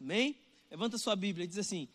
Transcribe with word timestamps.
Amém? 0.00 0.34
Levanta 0.70 0.96
sua 0.96 1.14
Bíblia 1.14 1.44
e 1.44 1.46
diz 1.46 1.58
assim: 1.58 1.86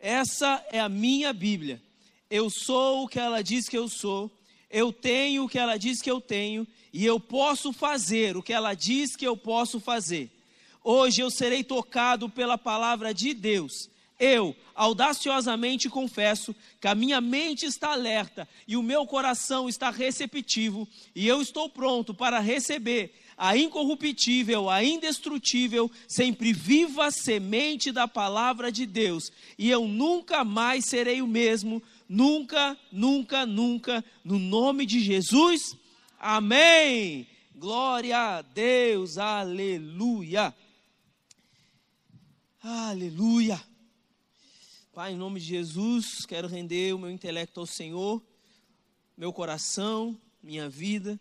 Essa 0.00 0.64
é 0.72 0.80
a 0.80 0.88
minha 0.88 1.32
Bíblia. 1.32 1.80
Eu 2.28 2.50
sou 2.50 3.04
o 3.04 3.08
que 3.08 3.18
ela 3.18 3.42
diz 3.42 3.68
que 3.68 3.78
eu 3.78 3.88
sou, 3.88 4.28
eu 4.68 4.92
tenho 4.92 5.44
o 5.44 5.48
que 5.48 5.56
ela 5.56 5.76
diz 5.76 6.02
que 6.02 6.10
eu 6.10 6.20
tenho, 6.20 6.66
e 6.92 7.06
eu 7.06 7.20
posso 7.20 7.72
fazer 7.72 8.36
o 8.36 8.42
que 8.42 8.52
ela 8.52 8.74
diz 8.74 9.14
que 9.14 9.24
eu 9.24 9.36
posso 9.36 9.78
fazer. 9.78 10.30
Hoje 10.82 11.20
eu 11.20 11.30
serei 11.30 11.62
tocado 11.62 12.28
pela 12.28 12.58
palavra 12.58 13.14
de 13.14 13.32
Deus. 13.32 13.88
Eu, 14.18 14.56
audaciosamente 14.74 15.88
confesso 15.88 16.52
que 16.80 16.88
a 16.88 16.94
minha 16.94 17.20
mente 17.20 17.64
está 17.64 17.92
alerta 17.92 18.48
e 18.66 18.76
o 18.76 18.82
meu 18.82 19.06
coração 19.06 19.68
está 19.68 19.90
receptivo, 19.90 20.88
e 21.14 21.28
eu 21.28 21.40
estou 21.40 21.70
pronto 21.70 22.12
para 22.12 22.40
receber 22.40 23.14
a 23.38 23.56
incorruptível, 23.56 24.68
a 24.68 24.82
indestrutível, 24.82 25.88
sempre 26.08 26.52
viva 26.52 27.08
semente 27.12 27.92
da 27.92 28.08
palavra 28.08 28.72
de 28.72 28.84
Deus, 28.84 29.30
e 29.56 29.70
eu 29.70 29.86
nunca 29.86 30.44
mais 30.44 30.86
serei 30.86 31.22
o 31.22 31.26
mesmo, 31.26 31.80
nunca, 32.08 32.76
nunca, 32.90 33.46
nunca, 33.46 34.04
no 34.24 34.40
nome 34.40 34.84
de 34.84 34.98
Jesus. 34.98 35.76
Amém. 36.18 37.28
Glória 37.54 38.18
a 38.18 38.42
Deus, 38.42 39.18
aleluia. 39.18 40.52
Aleluia. 42.60 43.60
Pai, 44.92 45.12
em 45.12 45.16
nome 45.16 45.38
de 45.38 45.46
Jesus, 45.46 46.26
quero 46.26 46.48
render 46.48 46.92
o 46.92 46.98
meu 46.98 47.10
intelecto 47.10 47.60
ao 47.60 47.66
Senhor, 47.66 48.20
meu 49.16 49.32
coração, 49.32 50.20
minha 50.42 50.68
vida, 50.68 51.20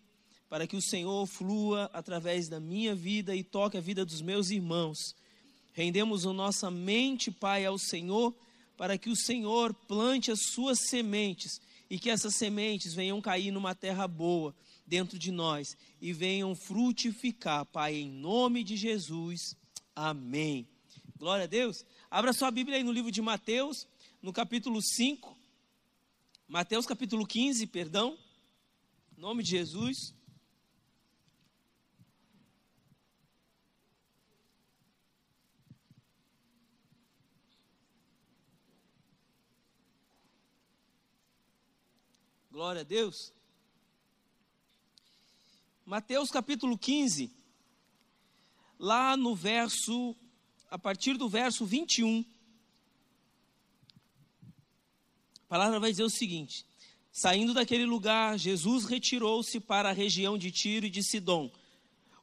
para 0.49 0.65
que 0.65 0.75
o 0.75 0.81
Senhor 0.81 1.25
flua 1.25 1.89
através 1.93 2.47
da 2.47 2.59
minha 2.59 2.95
vida 2.95 3.35
e 3.35 3.43
toque 3.43 3.77
a 3.77 3.81
vida 3.81 4.05
dos 4.05 4.21
meus 4.21 4.49
irmãos. 4.49 5.15
Rendemos 5.73 6.25
a 6.25 6.33
nossa 6.33 6.71
mente, 6.71 7.29
Pai, 7.29 7.65
ao 7.65 7.77
Senhor, 7.77 8.33
para 8.77 8.97
que 8.97 9.09
o 9.09 9.15
Senhor 9.15 9.73
plante 9.73 10.31
as 10.31 10.39
suas 10.53 10.79
sementes 10.87 11.59
e 11.89 11.99
que 11.99 12.09
essas 12.09 12.35
sementes 12.35 12.93
venham 12.93 13.21
cair 13.21 13.51
numa 13.51 13.75
terra 13.75 14.07
boa 14.07 14.55
dentro 14.85 15.19
de 15.19 15.31
nós 15.31 15.75
e 16.01 16.13
venham 16.13 16.55
frutificar, 16.55 17.65
Pai, 17.65 17.95
em 17.95 18.09
nome 18.09 18.63
de 18.63 18.77
Jesus. 18.77 19.55
Amém. 19.95 20.67
Glória 21.17 21.43
a 21.43 21.47
Deus. 21.47 21.83
Abra 22.09 22.31
sua 22.31 22.51
Bíblia 22.51 22.77
aí 22.77 22.83
no 22.83 22.91
livro 22.91 23.11
de 23.11 23.21
Mateus, 23.21 23.87
no 24.21 24.31
capítulo 24.31 24.81
5. 24.81 25.35
Mateus 26.47 26.85
capítulo 26.85 27.25
15, 27.25 27.67
perdão. 27.67 28.17
Em 29.17 29.21
nome 29.21 29.43
de 29.43 29.49
Jesus. 29.49 30.16
Glória 42.57 42.81
a 42.81 42.83
Deus. 42.83 43.31
Mateus 45.85 46.31
capítulo 46.31 46.75
15, 46.75 47.31
lá 48.79 49.15
no 49.15 49.35
verso 49.35 50.15
a 50.67 50.79
partir 50.79 51.19
do 51.19 51.29
verso 51.29 51.67
21, 51.67 52.25
a 55.35 55.47
palavra 55.47 55.79
vai 55.79 55.91
dizer 55.91 56.01
o 56.01 56.09
seguinte: 56.09 56.65
Saindo 57.11 57.53
daquele 57.53 57.85
lugar, 57.85 58.39
Jesus 58.39 58.85
retirou-se 58.85 59.59
para 59.59 59.89
a 59.89 59.93
região 59.93 60.35
de 60.35 60.49
Tiro 60.49 60.87
e 60.87 60.89
de 60.89 61.03
Sidom. 61.03 61.51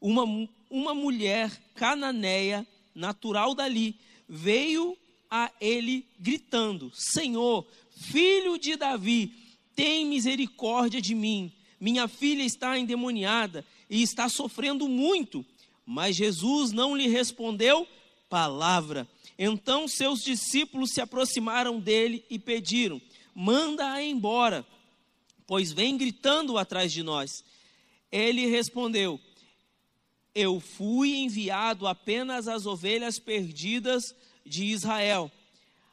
Uma, 0.00 0.24
uma 0.68 0.92
mulher 0.92 1.56
cananeia, 1.76 2.66
natural 2.92 3.54
dali, 3.54 4.00
veio 4.28 4.98
a 5.30 5.52
ele 5.60 6.04
gritando: 6.18 6.90
Senhor, 6.92 7.64
filho 7.92 8.58
de 8.58 8.74
Davi, 8.74 9.43
tem 9.74 10.06
misericórdia 10.06 11.00
de 11.00 11.14
mim. 11.14 11.52
Minha 11.80 12.08
filha 12.08 12.42
está 12.42 12.78
endemoniada 12.78 13.64
e 13.90 14.02
está 14.02 14.28
sofrendo 14.28 14.88
muito. 14.88 15.44
Mas 15.84 16.16
Jesus 16.16 16.72
não 16.72 16.96
lhe 16.96 17.08
respondeu 17.08 17.86
palavra. 18.28 19.06
Então 19.38 19.86
seus 19.86 20.22
discípulos 20.22 20.90
se 20.92 21.00
aproximaram 21.00 21.78
dele 21.78 22.24
e 22.30 22.38
pediram: 22.38 23.00
Manda-a 23.34 24.02
embora, 24.02 24.64
pois 25.46 25.72
vem 25.72 25.96
gritando 25.96 26.56
atrás 26.56 26.92
de 26.92 27.02
nós. 27.02 27.44
Ele 28.10 28.46
respondeu: 28.46 29.20
Eu 30.34 30.60
fui 30.60 31.16
enviado 31.16 31.86
apenas 31.86 32.48
às 32.48 32.64
ovelhas 32.64 33.18
perdidas 33.18 34.14
de 34.46 34.64
Israel. 34.66 35.30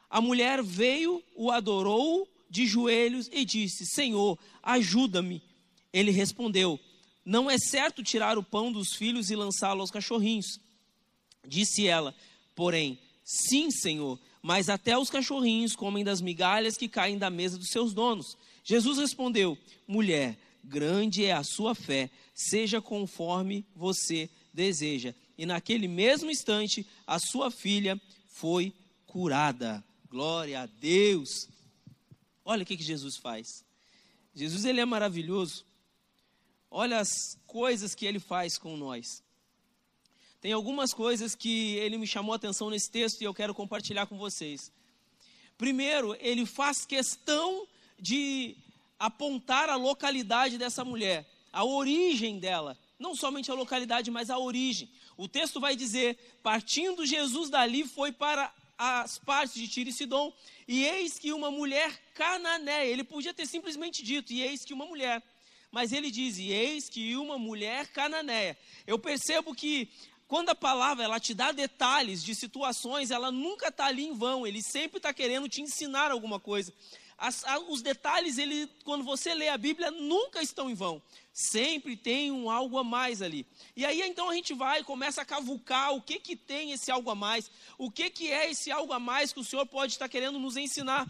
A 0.08 0.20
mulher 0.20 0.62
veio, 0.62 1.22
o 1.34 1.50
adorou 1.50 2.28
de 2.52 2.66
joelhos 2.66 3.30
e 3.32 3.46
disse: 3.46 3.86
Senhor, 3.86 4.38
ajuda-me. 4.62 5.42
Ele 5.90 6.10
respondeu: 6.10 6.78
Não 7.24 7.50
é 7.50 7.56
certo 7.56 8.04
tirar 8.04 8.36
o 8.36 8.42
pão 8.42 8.70
dos 8.70 8.94
filhos 8.94 9.30
e 9.30 9.34
lançá-lo 9.34 9.80
aos 9.80 9.90
cachorrinhos. 9.90 10.60
Disse 11.48 11.88
ela: 11.88 12.14
Porém, 12.54 12.98
sim, 13.24 13.70
Senhor, 13.70 14.20
mas 14.42 14.68
até 14.68 14.96
os 14.98 15.08
cachorrinhos 15.08 15.74
comem 15.74 16.04
das 16.04 16.20
migalhas 16.20 16.76
que 16.76 16.88
caem 16.88 17.16
da 17.16 17.30
mesa 17.30 17.56
dos 17.56 17.70
seus 17.70 17.94
donos. 17.94 18.36
Jesus 18.62 18.98
respondeu: 18.98 19.56
Mulher, 19.88 20.38
grande 20.62 21.24
é 21.24 21.32
a 21.32 21.42
sua 21.42 21.74
fé, 21.74 22.10
seja 22.34 22.82
conforme 22.82 23.64
você 23.74 24.28
deseja. 24.52 25.14
E 25.38 25.46
naquele 25.46 25.88
mesmo 25.88 26.30
instante, 26.30 26.86
a 27.06 27.18
sua 27.18 27.50
filha 27.50 27.98
foi 28.28 28.74
curada. 29.06 29.82
Glória 30.10 30.60
a 30.60 30.66
Deus. 30.66 31.48
Olha 32.44 32.62
o 32.62 32.66
que, 32.66 32.76
que 32.76 32.82
Jesus 32.82 33.16
faz. 33.16 33.64
Jesus 34.34 34.64
ele 34.64 34.80
é 34.80 34.84
maravilhoso. 34.84 35.64
Olha 36.70 36.98
as 36.98 37.38
coisas 37.46 37.94
que 37.94 38.06
ele 38.06 38.18
faz 38.18 38.56
com 38.56 38.76
nós. 38.76 39.22
Tem 40.40 40.52
algumas 40.52 40.92
coisas 40.92 41.34
que 41.34 41.76
ele 41.76 41.98
me 41.98 42.06
chamou 42.06 42.32
a 42.32 42.36
atenção 42.36 42.68
nesse 42.70 42.90
texto 42.90 43.20
e 43.20 43.24
eu 43.24 43.34
quero 43.34 43.54
compartilhar 43.54 44.06
com 44.06 44.18
vocês. 44.18 44.72
Primeiro, 45.56 46.16
ele 46.18 46.44
faz 46.44 46.84
questão 46.84 47.66
de 47.98 48.56
apontar 48.98 49.68
a 49.68 49.76
localidade 49.76 50.58
dessa 50.58 50.84
mulher, 50.84 51.28
a 51.52 51.64
origem 51.64 52.40
dela. 52.40 52.76
Não 52.98 53.14
somente 53.14 53.50
a 53.50 53.54
localidade, 53.54 54.10
mas 54.10 54.30
a 54.30 54.38
origem. 54.38 54.90
O 55.16 55.28
texto 55.28 55.60
vai 55.60 55.76
dizer: 55.76 56.18
partindo 56.42 57.06
Jesus 57.06 57.50
dali, 57.50 57.86
foi 57.86 58.10
para 58.10 58.52
as 58.84 59.16
partes 59.16 59.54
de 59.54 59.68
Tiro 59.68 59.90
e 59.90 59.92
Sidom, 59.92 60.32
e 60.66 60.84
eis 60.84 61.16
que 61.16 61.32
uma 61.32 61.52
mulher 61.52 61.96
cananeia. 62.14 62.90
Ele 62.90 63.04
podia 63.04 63.32
ter 63.32 63.46
simplesmente 63.46 64.02
dito: 64.02 64.32
e 64.32 64.42
eis 64.42 64.64
que 64.64 64.74
uma 64.74 64.84
mulher. 64.84 65.22
Mas 65.70 65.92
ele 65.92 66.10
diz: 66.10 66.36
e 66.38 66.50
eis 66.50 66.88
que 66.88 67.16
uma 67.16 67.38
mulher 67.38 67.86
cananeia. 67.88 68.58
Eu 68.84 68.98
percebo 68.98 69.54
que 69.54 69.88
quando 70.26 70.48
a 70.48 70.54
palavra 70.54 71.04
ela 71.04 71.20
te 71.20 71.32
dá 71.32 71.52
detalhes 71.52 72.24
de 72.24 72.34
situações, 72.34 73.12
ela 73.12 73.30
nunca 73.30 73.68
está 73.68 73.86
ali 73.86 74.04
em 74.04 74.14
vão, 74.14 74.44
ele 74.44 74.62
sempre 74.62 74.96
está 74.96 75.12
querendo 75.12 75.48
te 75.48 75.60
ensinar 75.60 76.10
alguma 76.10 76.40
coisa. 76.40 76.72
As, 77.22 77.44
a, 77.44 77.60
os 77.60 77.82
detalhes, 77.82 78.36
ele, 78.36 78.68
quando 78.82 79.04
você 79.04 79.32
lê 79.32 79.48
a 79.48 79.56
Bíblia, 79.56 79.92
nunca 79.92 80.42
estão 80.42 80.68
em 80.68 80.74
vão. 80.74 81.00
Sempre 81.32 81.96
tem 81.96 82.32
um 82.32 82.50
algo 82.50 82.76
a 82.76 82.82
mais 82.82 83.22
ali. 83.22 83.46
E 83.76 83.86
aí 83.86 84.02
então 84.02 84.28
a 84.28 84.34
gente 84.34 84.52
vai 84.52 84.82
começa 84.82 85.22
a 85.22 85.24
cavucar 85.24 85.94
o 85.94 86.02
que, 86.02 86.18
que 86.18 86.34
tem 86.34 86.72
esse 86.72 86.90
algo 86.90 87.08
a 87.10 87.14
mais, 87.14 87.48
o 87.78 87.92
que, 87.92 88.10
que 88.10 88.28
é 88.28 88.50
esse 88.50 88.72
algo 88.72 88.92
a 88.92 88.98
mais 88.98 89.32
que 89.32 89.38
o 89.38 89.44
Senhor 89.44 89.64
pode 89.66 89.92
estar 89.92 90.08
querendo 90.08 90.36
nos 90.40 90.56
ensinar. 90.56 91.08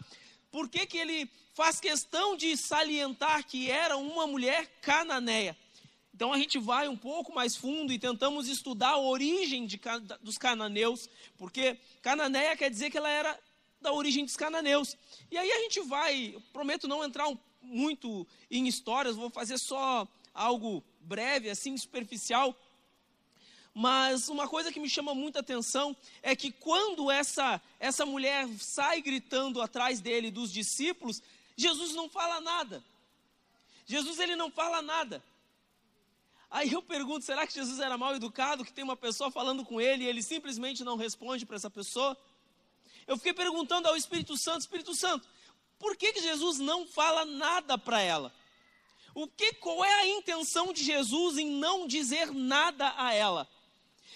Por 0.50 0.68
que, 0.68 0.84
que 0.84 0.98
ele 0.98 1.30
faz 1.54 1.80
questão 1.80 2.36
de 2.36 2.58
salientar 2.58 3.46
que 3.46 3.70
era 3.70 3.96
uma 3.96 4.26
mulher 4.26 4.66
cananeia? 4.82 5.56
Então 6.14 6.30
a 6.30 6.36
gente 6.36 6.58
vai 6.58 6.88
um 6.88 6.96
pouco 6.96 7.34
mais 7.34 7.56
fundo 7.56 7.90
e 7.90 7.98
tentamos 7.98 8.48
estudar 8.48 8.90
a 8.90 9.00
origem 9.00 9.64
de, 9.64 9.80
dos 10.20 10.36
cananeus, 10.36 11.08
porque 11.38 11.78
cananeia 12.02 12.54
quer 12.54 12.68
dizer 12.68 12.90
que 12.90 12.98
ela 12.98 13.08
era 13.08 13.40
da 13.82 13.92
origem 13.92 14.24
dos 14.24 14.36
cananeus. 14.36 14.96
E 15.30 15.36
aí 15.36 15.50
a 15.50 15.58
gente 15.60 15.80
vai, 15.80 16.36
prometo 16.52 16.88
não 16.88 17.04
entrar 17.04 17.26
muito 17.60 18.26
em 18.50 18.66
histórias, 18.66 19.16
vou 19.16 19.30
fazer 19.30 19.58
só 19.58 20.08
algo 20.32 20.82
breve, 21.00 21.50
assim, 21.50 21.76
superficial. 21.76 22.56
Mas 23.74 24.28
uma 24.28 24.46
coisa 24.46 24.70
que 24.70 24.80
me 24.80 24.88
chama 24.88 25.14
muita 25.14 25.40
atenção 25.40 25.96
é 26.22 26.36
que 26.36 26.52
quando 26.52 27.10
essa, 27.10 27.60
essa 27.80 28.04
mulher 28.04 28.46
sai 28.58 29.00
gritando 29.00 29.62
atrás 29.62 30.00
dele, 30.00 30.30
dos 30.30 30.52
discípulos, 30.52 31.22
Jesus 31.56 31.94
não 31.94 32.08
fala 32.08 32.40
nada. 32.40 32.82
Jesus 33.86 34.18
ele 34.18 34.36
não 34.36 34.50
fala 34.50 34.82
nada. 34.82 35.22
Aí 36.50 36.70
eu 36.70 36.82
pergunto: 36.82 37.24
será 37.24 37.46
que 37.46 37.54
Jesus 37.54 37.80
era 37.80 37.96
mal 37.96 38.14
educado, 38.14 38.64
que 38.64 38.72
tem 38.72 38.84
uma 38.84 38.96
pessoa 38.96 39.30
falando 39.30 39.64
com 39.64 39.80
ele 39.80 40.04
e 40.04 40.06
ele 40.06 40.22
simplesmente 40.22 40.84
não 40.84 40.96
responde 40.96 41.46
para 41.46 41.56
essa 41.56 41.70
pessoa? 41.70 42.16
Eu 43.06 43.16
fiquei 43.16 43.32
perguntando 43.32 43.88
ao 43.88 43.96
Espírito 43.96 44.36
Santo: 44.36 44.60
Espírito 44.60 44.94
Santo, 44.94 45.26
por 45.78 45.96
que, 45.96 46.12
que 46.12 46.22
Jesus 46.22 46.58
não 46.58 46.86
fala 46.86 47.24
nada 47.24 47.76
para 47.76 48.00
ela? 48.00 48.32
O 49.14 49.26
que, 49.26 49.54
qual 49.54 49.84
é 49.84 49.92
a 49.92 50.06
intenção 50.06 50.72
de 50.72 50.82
Jesus 50.82 51.36
em 51.36 51.50
não 51.50 51.86
dizer 51.86 52.32
nada 52.32 52.94
a 52.96 53.12
ela? 53.12 53.48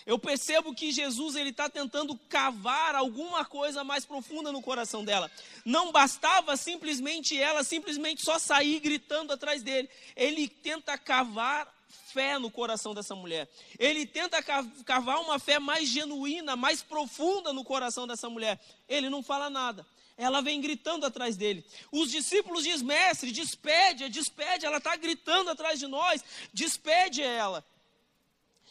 Eu 0.07 0.21
percebo 0.21 0.73
que 0.73 0.93
Jesus 0.93 1.35
ele 1.35 1.51
está 1.51 1.69
tentando 1.69 2.17
cavar 2.29 2.95
alguma 2.95 3.45
coisa 3.45 3.83
mais 3.83 4.05
profunda 4.05 4.53
no 4.53 4.63
coração 4.63 5.05
dela. 5.05 5.29
Não 5.65 5.91
bastava 5.91 6.57
simplesmente 6.57 7.37
ela 7.37 7.65
simplesmente 7.65 8.23
só 8.23 8.39
sair 8.39 8.79
gritando 8.79 9.33
atrás 9.33 9.65
dele. 9.65 9.91
Ele 10.15 10.47
tenta 10.47 10.97
cavar 10.97 11.76
fé 12.13 12.39
no 12.39 12.51
coração 12.51 12.95
dessa 12.95 13.15
mulher. 13.15 13.49
Ele 13.79 14.07
tenta 14.07 14.43
cavar 14.43 15.21
uma 15.21 15.39
fé 15.39 15.59
mais 15.59 15.89
genuína, 15.89 16.57
mais 16.57 16.83
profunda 16.83 17.53
no 17.53 17.65
coração 17.65 18.07
dessa 18.07 18.29
mulher. 18.29 18.61
Ele 18.89 19.11
não 19.11 19.23
fala 19.23 19.51
nada. 19.51 19.87
Ela 20.17 20.41
vem 20.41 20.61
gritando 20.61 21.05
atrás 21.05 21.37
dele. 21.37 21.65
Os 21.93 22.11
discípulos 22.11 22.65
dizem, 22.65 22.87
mestre, 22.87 23.31
despede, 23.31 24.09
despede. 24.09 24.65
Ela 24.65 24.79
está 24.79 24.97
gritando 24.97 25.51
atrás 25.51 25.79
de 25.79 25.87
nós, 25.87 26.25
despede 26.53 27.23
ela. 27.23 27.65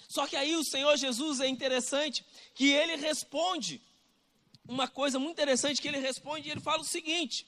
Só 0.08 0.26
que 0.28 0.36
aí 0.36 0.56
o 0.56 0.64
Senhor 0.64 0.96
Jesus 0.98 1.40
é 1.40 1.48
interessante 1.48 2.26
que 2.54 2.72
ele 2.72 2.96
responde 2.96 3.82
uma 4.68 4.88
coisa 4.88 5.20
muito 5.20 5.34
interessante 5.34 5.82
que 5.82 5.88
ele 5.88 6.00
responde, 6.00 6.48
e 6.48 6.52
ele 6.52 6.60
fala 6.60 6.82
o 6.82 6.86
seguinte: 6.86 7.46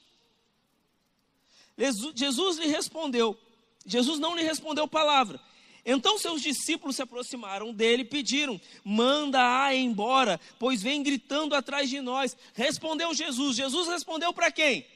Jesus 2.14 2.58
lhe 2.58 2.68
respondeu, 2.68 3.36
Jesus 3.84 4.18
não 4.18 4.36
lhe 4.36 4.42
respondeu 4.42 4.86
palavra. 4.86 5.40
Então 5.90 6.18
seus 6.18 6.42
discípulos 6.42 6.96
se 6.96 7.02
aproximaram 7.02 7.72
dele 7.72 8.02
e 8.02 8.04
pediram: 8.04 8.60
Manda-a 8.84 9.74
embora, 9.74 10.38
pois 10.58 10.82
vem 10.82 11.02
gritando 11.02 11.54
atrás 11.54 11.88
de 11.88 11.98
nós. 12.02 12.36
Respondeu 12.52 13.14
Jesus. 13.14 13.56
Jesus 13.56 13.88
respondeu 13.88 14.30
para 14.34 14.52
quem? 14.52 14.86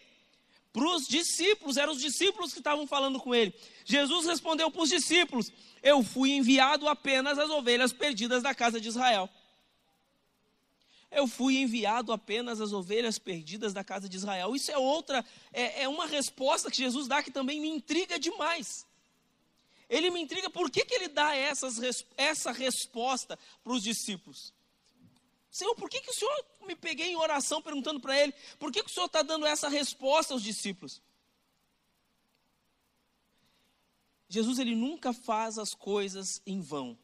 Para 0.70 0.84
os 0.94 1.06
discípulos, 1.08 1.78
eram 1.78 1.94
os 1.94 2.00
discípulos 2.00 2.52
que 2.52 2.58
estavam 2.58 2.86
falando 2.86 3.18
com 3.18 3.34
ele. 3.34 3.54
Jesus 3.86 4.26
respondeu 4.26 4.70
para 4.70 4.82
os 4.82 4.90
discípulos: 4.90 5.50
eu 5.82 6.02
fui 6.02 6.32
enviado 6.32 6.86
apenas 6.86 7.38
às 7.38 7.48
ovelhas 7.48 7.90
perdidas 7.94 8.42
da 8.42 8.54
casa 8.54 8.78
de 8.78 8.88
Israel. 8.88 9.30
Eu 11.10 11.26
fui 11.26 11.56
enviado 11.56 12.12
apenas 12.12 12.60
às 12.60 12.70
ovelhas 12.74 13.18
perdidas 13.18 13.72
da 13.72 13.82
casa 13.82 14.10
de 14.10 14.16
Israel. 14.18 14.54
Isso 14.54 14.70
é 14.70 14.76
outra, 14.76 15.24
é, 15.54 15.84
é 15.84 15.88
uma 15.88 16.04
resposta 16.04 16.70
que 16.70 16.76
Jesus 16.76 17.08
dá 17.08 17.22
que 17.22 17.30
também 17.30 17.62
me 17.62 17.68
intriga 17.68 18.18
demais. 18.18 18.86
Ele 19.92 20.10
me 20.10 20.22
intriga 20.22 20.48
por 20.48 20.70
que, 20.70 20.86
que 20.86 20.94
ele 20.94 21.08
dá 21.08 21.36
essas, 21.36 21.78
essa 22.16 22.50
resposta 22.50 23.38
para 23.62 23.74
os 23.74 23.82
discípulos. 23.82 24.54
Senhor, 25.50 25.74
por 25.74 25.90
que, 25.90 26.00
que 26.00 26.10
o 26.10 26.14
Senhor 26.14 26.46
me 26.66 26.74
peguei 26.74 27.08
em 27.08 27.16
oração 27.16 27.60
perguntando 27.60 28.00
para 28.00 28.18
ele, 28.18 28.32
por 28.58 28.72
que, 28.72 28.82
que 28.82 28.88
o 28.88 28.92
Senhor 28.92 29.04
está 29.04 29.20
dando 29.20 29.44
essa 29.44 29.68
resposta 29.68 30.32
aos 30.32 30.42
discípulos? 30.42 31.02
Jesus 34.30 34.58
ele 34.58 34.74
nunca 34.74 35.12
faz 35.12 35.58
as 35.58 35.74
coisas 35.74 36.40
em 36.46 36.62
vão. 36.62 36.96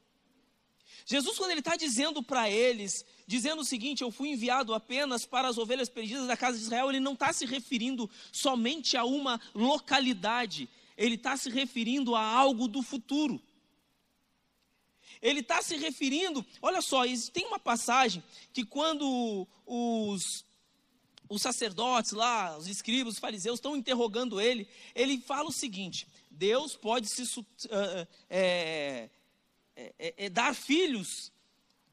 Jesus, 1.05 1.37
quando 1.37 1.51
ele 1.51 1.61
está 1.61 1.77
dizendo 1.77 2.23
para 2.23 2.49
eles, 2.49 3.05
dizendo 3.27 3.61
o 3.61 3.67
seguinte: 3.67 4.03
Eu 4.03 4.11
fui 4.11 4.31
enviado 4.31 4.73
apenas 4.73 5.27
para 5.27 5.47
as 5.47 5.59
ovelhas 5.59 5.91
perdidas 5.91 6.27
da 6.27 6.39
casa 6.39 6.57
de 6.57 6.65
Israel, 6.65 6.89
ele 6.89 7.01
não 7.01 7.13
está 7.13 7.35
se 7.35 7.45
referindo 7.45 8.09
somente 8.33 8.97
a 8.97 9.05
uma 9.05 9.39
localidade, 9.55 10.71
ele 10.99 11.15
está 11.15 11.37
se 11.37 11.49
referindo 11.49 12.17
a 12.17 12.21
algo 12.21 12.67
do 12.67 12.83
futuro. 12.83 13.41
Ele 15.23 15.41
está 15.41 15.63
se 15.63 15.77
referindo, 15.77 16.45
olha 16.61 16.83
só, 16.83 17.05
tem 17.33 17.47
uma 17.47 17.59
passagem 17.59 18.23
que 18.53 18.65
quando 18.65 19.47
os, 19.65 20.45
os 21.29 21.41
sacerdotes 21.41 22.13
lá, 22.13 22.59
os 22.59 22.67
escribas, 22.67 23.15
os 23.15 23.21
fariseus 23.21 23.59
estão 23.59 23.77
interrogando 23.77 24.41
ele, 24.41 24.69
ele 24.95 25.21
fala 25.21 25.49
o 25.49 25.53
seguinte: 25.53 26.07
Deus 26.31 26.77
pode 26.77 27.09
se 27.09 27.23
é, 27.71 29.09
é, 29.77 30.15
é, 30.17 30.29
dar 30.29 30.55
filhos, 30.55 31.33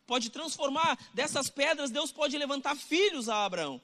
pode 0.05 0.29
transformar 0.29 0.97
dessas 1.13 1.49
pedras, 1.49 1.91
Deus 1.91 2.11
pode 2.11 2.37
levantar 2.37 2.75
filhos 2.75 3.29
a 3.29 3.45
Abraão, 3.45 3.81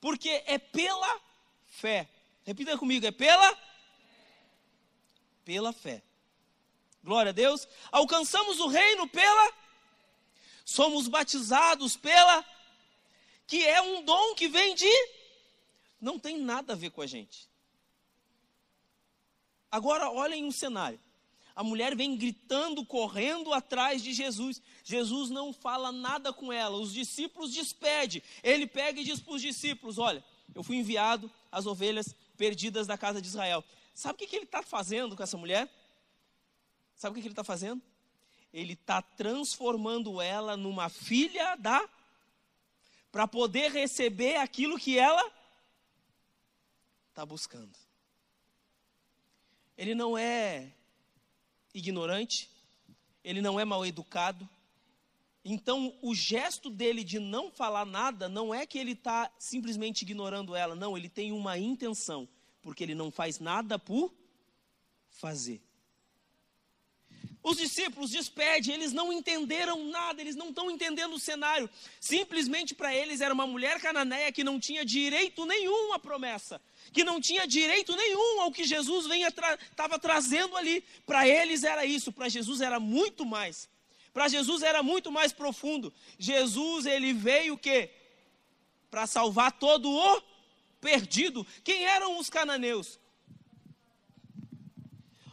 porque 0.00 0.42
é 0.46 0.58
pela 0.58 1.20
fé. 1.66 2.08
Repita 2.44 2.76
comigo, 2.76 3.06
é 3.06 3.10
pela 3.10 3.56
pela 5.44 5.72
fé. 5.72 6.02
Glória 7.02 7.30
a 7.30 7.32
Deus. 7.32 7.68
Alcançamos 7.92 8.60
o 8.60 8.68
reino 8.68 9.08
pela 9.08 9.52
somos 10.64 11.08
batizados 11.08 11.94
pela 11.96 12.44
que 13.46 13.62
é 13.64 13.82
um 13.82 14.02
dom 14.02 14.34
que 14.34 14.48
vem 14.48 14.74
de 14.74 14.90
não 16.00 16.18
tem 16.18 16.38
nada 16.38 16.72
a 16.72 16.76
ver 16.76 16.90
com 16.90 17.02
a 17.02 17.06
gente. 17.06 17.48
Agora 19.70 20.10
olhem 20.10 20.44
um 20.44 20.52
cenário. 20.52 21.00
A 21.56 21.62
mulher 21.62 21.94
vem 21.94 22.16
gritando, 22.16 22.84
correndo 22.84 23.52
atrás 23.52 24.02
de 24.02 24.12
Jesus. 24.12 24.60
Jesus 24.82 25.30
não 25.30 25.52
fala 25.52 25.92
nada 25.92 26.32
com 26.32 26.52
ela. 26.52 26.76
Os 26.76 26.92
discípulos 26.92 27.52
despede. 27.52 28.22
Ele 28.42 28.66
pega 28.66 29.00
e 29.00 29.04
diz 29.04 29.20
para 29.20 29.34
os 29.34 29.42
discípulos: 29.42 29.98
Olha, 29.98 30.22
eu 30.54 30.62
fui 30.62 30.76
enviado 30.76 31.30
às 31.50 31.64
ovelhas 31.64 32.14
perdidas 32.36 32.86
da 32.86 32.98
casa 32.98 33.22
de 33.22 33.28
Israel. 33.28 33.64
Sabe 33.94 34.14
o 34.14 34.18
que, 34.18 34.26
que 34.26 34.36
ele 34.36 34.44
está 34.44 34.62
fazendo 34.62 35.16
com 35.16 35.22
essa 35.22 35.38
mulher? 35.38 35.70
Sabe 36.96 37.12
o 37.12 37.14
que, 37.14 37.20
que 37.20 37.28
ele 37.28 37.32
está 37.32 37.44
fazendo? 37.44 37.80
Ele 38.52 38.72
está 38.72 39.00
transformando 39.00 40.20
ela 40.20 40.56
numa 40.56 40.88
filha 40.88 41.54
da. 41.56 41.88
para 43.12 43.28
poder 43.28 43.70
receber 43.70 44.36
aquilo 44.36 44.78
que 44.78 44.98
ela 44.98 45.32
está 47.10 47.24
buscando. 47.24 47.76
Ele 49.78 49.94
não 49.94 50.18
é 50.18 50.72
ignorante, 51.72 52.50
ele 53.22 53.40
não 53.40 53.58
é 53.58 53.64
mal 53.64 53.86
educado. 53.86 54.48
Então, 55.44 55.96
o 56.00 56.14
gesto 56.14 56.70
dele 56.70 57.04
de 57.04 57.18
não 57.18 57.50
falar 57.50 57.84
nada 57.84 58.28
não 58.28 58.54
é 58.54 58.66
que 58.66 58.78
ele 58.78 58.92
está 58.92 59.30
simplesmente 59.38 60.02
ignorando 60.02 60.56
ela, 60.56 60.74
não, 60.74 60.96
ele 60.96 61.08
tem 61.08 61.32
uma 61.32 61.58
intenção, 61.58 62.26
porque 62.64 62.82
ele 62.82 62.94
não 62.94 63.12
faz 63.12 63.38
nada 63.38 63.78
por 63.78 64.12
fazer. 65.10 65.62
Os 67.42 67.58
discípulos 67.58 68.10
despedem, 68.10 68.74
eles 68.74 68.92
não 68.92 69.12
entenderam 69.12 69.90
nada, 69.90 70.20
eles 70.20 70.34
não 70.34 70.48
estão 70.48 70.70
entendendo 70.70 71.14
o 71.14 71.20
cenário. 71.20 71.70
Simplesmente 72.00 72.74
para 72.74 72.92
eles 72.92 73.20
era 73.20 73.32
uma 73.32 73.46
mulher 73.46 73.80
cananeia 73.80 74.32
que 74.32 74.42
não 74.42 74.58
tinha 74.58 74.82
direito 74.84 75.44
nenhum 75.46 75.92
à 75.92 75.98
promessa 75.98 76.60
que 76.92 77.04
não 77.04 77.20
tinha 77.20 77.46
direito 77.46 77.94
nenhum 77.96 78.40
ao 78.40 78.52
que 78.52 78.64
Jesus 78.64 79.06
estava 79.10 79.98
tra 79.98 79.98
trazendo 79.98 80.56
ali. 80.56 80.82
Para 81.06 81.26
eles 81.26 81.64
era 81.64 81.84
isso, 81.84 82.12
para 82.12 82.28
Jesus 82.28 82.60
era 82.60 82.78
muito 82.78 83.24
mais. 83.24 83.68
Para 84.12 84.28
Jesus 84.28 84.62
era 84.62 84.82
muito 84.82 85.10
mais 85.10 85.32
profundo. 85.32 85.92
Jesus, 86.18 86.86
ele 86.86 87.12
veio 87.12 87.54
o 87.54 87.58
quê? 87.58 87.90
Para 88.90 89.06
salvar 89.06 89.52
todo 89.52 89.90
o 89.90 90.22
perdido. 90.84 91.46
Quem 91.64 91.86
eram 91.86 92.18
os 92.18 92.28
cananeus? 92.28 93.00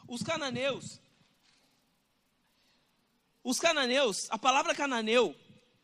Os 0.08 0.24
cananeus. 0.24 1.02
Os 3.44 3.60
cananeus, 3.60 4.28
a 4.30 4.38
palavra 4.38 4.74
cananeu 4.74 5.36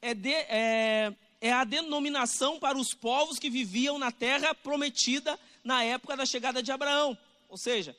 é, 0.01 0.13
de, 0.13 0.31
é, 0.31 1.13
é 1.41 1.51
a 1.51 1.65
denominação 1.65 2.59
para 2.59 2.77
os 2.77 2.93
povos 2.93 3.37
que 3.37 3.49
viviam 3.49 3.99
na 3.99 4.09
terra 4.09 4.55
prometida 4.55 5.37
na 5.63 5.83
época 5.83 6.15
da 6.15 6.25
chegada 6.25 6.63
de 6.63 6.71
Abraão. 6.71 7.17
Ou 7.49 7.57
seja, 7.57 7.97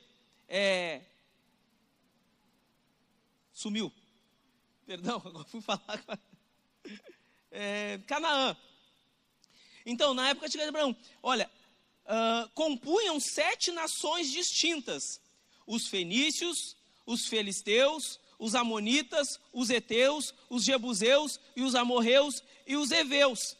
é... 0.48 1.02
sumiu. 3.52 3.92
Perdão, 4.86 5.20
agora 5.22 5.44
fui 5.44 5.60
falar. 5.60 6.02
É... 7.50 7.98
Canaã. 8.06 8.56
Então, 9.84 10.12
na 10.12 10.28
época 10.28 10.48
de 10.48 10.60
Abraão, 10.60 10.94
olha, 11.22 11.50
uh, 12.08 12.48
compunham 12.54 13.20
sete 13.20 13.70
nações 13.70 14.32
distintas: 14.32 15.20
os 15.66 15.86
fenícios, 15.86 16.76
os 17.06 17.26
filisteus, 17.26 18.18
os 18.38 18.54
amonitas, 18.54 19.38
os 19.52 19.70
heteus, 19.70 20.34
os 20.50 20.64
jebuseus 20.64 21.38
e 21.54 21.62
os 21.62 21.74
amorreus 21.74 22.42
e 22.66 22.76
os 22.76 22.90
heveus. 22.90 23.56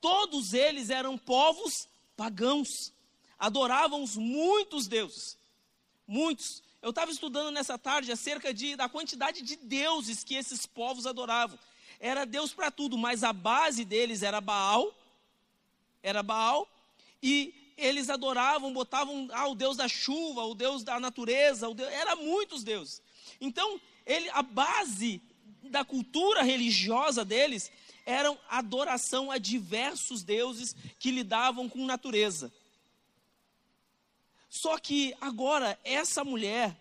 Todos 0.00 0.52
eles 0.54 0.90
eram 0.90 1.18
povos 1.18 1.88
pagãos 2.16 2.92
adoravam 3.38 4.04
muitos 4.16 4.86
deuses. 4.86 5.36
Muitos. 6.06 6.62
Eu 6.80 6.90
estava 6.90 7.10
estudando 7.10 7.50
nessa 7.50 7.78
tarde 7.78 8.12
acerca 8.12 8.52
de, 8.52 8.76
da 8.76 8.88
quantidade 8.88 9.42
de 9.42 9.56
deuses 9.56 10.22
que 10.22 10.34
esses 10.34 10.66
povos 10.66 11.06
adoravam. 11.06 11.58
Era 11.98 12.24
Deus 12.24 12.52
para 12.52 12.70
tudo, 12.70 12.96
mas 12.96 13.24
a 13.24 13.32
base 13.32 13.84
deles 13.84 14.22
era 14.22 14.40
Baal. 14.40 14.94
Era 16.02 16.22
Baal. 16.22 16.68
E 17.22 17.72
eles 17.76 18.08
adoravam, 18.08 18.72
botavam 18.72 19.28
ah, 19.32 19.48
o 19.48 19.54
Deus 19.54 19.76
da 19.76 19.88
chuva, 19.88 20.44
o 20.44 20.54
Deus 20.54 20.82
da 20.82 20.98
natureza, 20.98 21.68
o 21.68 21.74
Deus, 21.74 21.90
era 21.90 22.16
muitos 22.16 22.64
deuses. 22.64 23.02
Então, 23.40 23.80
ele, 24.06 24.28
a 24.30 24.42
base 24.42 25.20
da 25.64 25.84
cultura 25.84 26.42
religiosa 26.42 27.24
deles 27.24 27.70
era 28.06 28.36
adoração 28.48 29.30
a 29.30 29.38
diversos 29.38 30.22
deuses 30.22 30.74
que 30.98 31.10
lidavam 31.10 31.68
com 31.68 31.84
natureza. 31.84 32.52
Só 34.48 34.78
que 34.78 35.14
agora, 35.20 35.78
essa 35.84 36.24
mulher, 36.24 36.74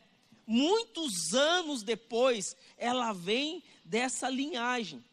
muitos 0.45 1.33
anos 1.33 1.83
depois, 1.83 2.55
ela 2.77 3.11
vem 3.11 3.63
dessa 3.83 4.29
linhagem. 4.29 5.03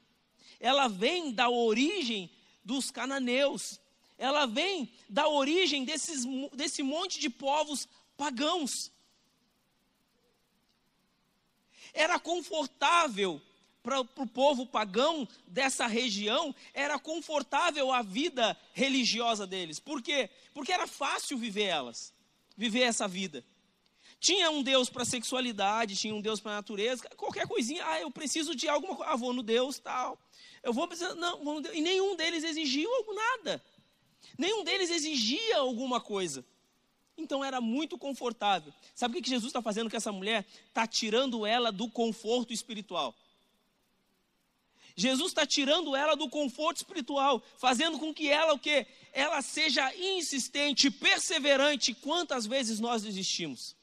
Ela 0.60 0.86
vem 0.86 1.32
da 1.32 1.48
origem 1.48 2.30
dos 2.64 2.90
cananeus. 2.90 3.80
Ela 4.22 4.46
vem 4.46 4.88
da 5.08 5.26
origem 5.26 5.84
desses, 5.84 6.24
desse 6.52 6.80
monte 6.80 7.18
de 7.18 7.28
povos 7.28 7.88
pagãos. 8.16 8.92
Era 11.92 12.20
confortável 12.20 13.42
para 13.82 13.98
o 13.98 14.26
povo 14.28 14.64
pagão 14.64 15.26
dessa 15.44 15.88
região, 15.88 16.54
era 16.72 17.00
confortável 17.00 17.90
a 17.90 18.00
vida 18.00 18.56
religiosa 18.72 19.44
deles. 19.44 19.80
Por 19.80 20.00
quê? 20.00 20.30
Porque 20.54 20.70
era 20.70 20.86
fácil 20.86 21.36
viver 21.36 21.64
elas, 21.64 22.14
viver 22.56 22.82
essa 22.82 23.08
vida. 23.08 23.44
Tinha 24.20 24.52
um 24.52 24.62
Deus 24.62 24.88
para 24.88 25.04
sexualidade, 25.04 25.96
tinha 25.96 26.14
um 26.14 26.20
Deus 26.20 26.38
para 26.38 26.52
a 26.52 26.56
natureza, 26.58 27.08
qualquer 27.16 27.48
coisinha, 27.48 27.84
ah, 27.84 28.00
eu 28.00 28.08
preciso 28.08 28.54
de 28.54 28.68
alguma 28.68 28.94
coisa, 28.94 29.10
ah, 29.10 29.16
vou 29.16 29.32
no 29.32 29.42
Deus, 29.42 29.80
tal. 29.80 30.16
Eu 30.62 30.72
vou 30.72 30.86
precisar, 30.86 31.16
não, 31.16 31.42
vou 31.42 31.54
no 31.54 31.60
Deus. 31.60 31.74
E 31.74 31.80
nenhum 31.80 32.14
deles 32.14 32.44
exigiu 32.44 32.88
nada. 33.12 33.60
Nenhum 34.38 34.64
deles 34.64 34.90
exigia 34.90 35.58
alguma 35.58 36.00
coisa. 36.00 36.44
Então 37.16 37.44
era 37.44 37.60
muito 37.60 37.98
confortável. 37.98 38.72
Sabe 38.94 39.18
o 39.18 39.22
que 39.22 39.28
Jesus 39.28 39.50
está 39.50 39.62
fazendo 39.62 39.90
com 39.90 39.96
essa 39.96 40.12
mulher? 40.12 40.46
Está 40.68 40.86
tirando 40.86 41.46
ela 41.46 41.70
do 41.70 41.88
conforto 41.88 42.52
espiritual. 42.52 43.14
Jesus 44.94 45.28
está 45.28 45.46
tirando 45.46 45.96
ela 45.96 46.14
do 46.14 46.28
conforto 46.28 46.78
espiritual, 46.78 47.42
fazendo 47.58 47.98
com 47.98 48.12
que 48.12 48.28
ela 48.28 48.54
o 48.54 48.58
quê? 48.58 48.86
Ela 49.12 49.40
seja 49.40 49.94
insistente, 49.96 50.90
perseverante. 50.90 51.94
Quantas 51.94 52.46
vezes 52.46 52.78
nós 52.78 53.02
desistimos? 53.02 53.74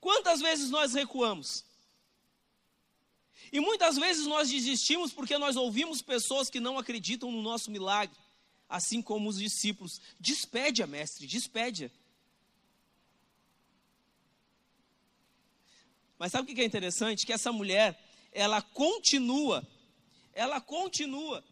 Quantas 0.00 0.40
vezes 0.40 0.70
nós 0.70 0.94
recuamos? 0.94 1.64
E 3.52 3.60
muitas 3.60 3.96
vezes 3.96 4.26
nós 4.26 4.50
desistimos 4.50 5.12
porque 5.12 5.38
nós 5.38 5.56
ouvimos 5.56 6.02
pessoas 6.02 6.50
que 6.50 6.60
não 6.60 6.78
acreditam 6.78 7.32
no 7.32 7.42
nosso 7.42 7.70
milagre, 7.70 8.16
assim 8.68 9.00
como 9.00 9.28
os 9.28 9.38
discípulos. 9.38 10.00
Despede 10.20 10.82
a 10.82 10.86
mestre, 10.86 11.26
despede. 11.26 11.86
-a. 11.86 11.90
Mas 16.18 16.32
sabe 16.32 16.50
o 16.50 16.54
que 16.54 16.60
é 16.60 16.64
interessante? 16.64 17.24
Que 17.24 17.32
essa 17.32 17.52
mulher, 17.52 17.98
ela 18.32 18.60
continua, 18.60 19.66
ela 20.32 20.60
continua. 20.60 21.44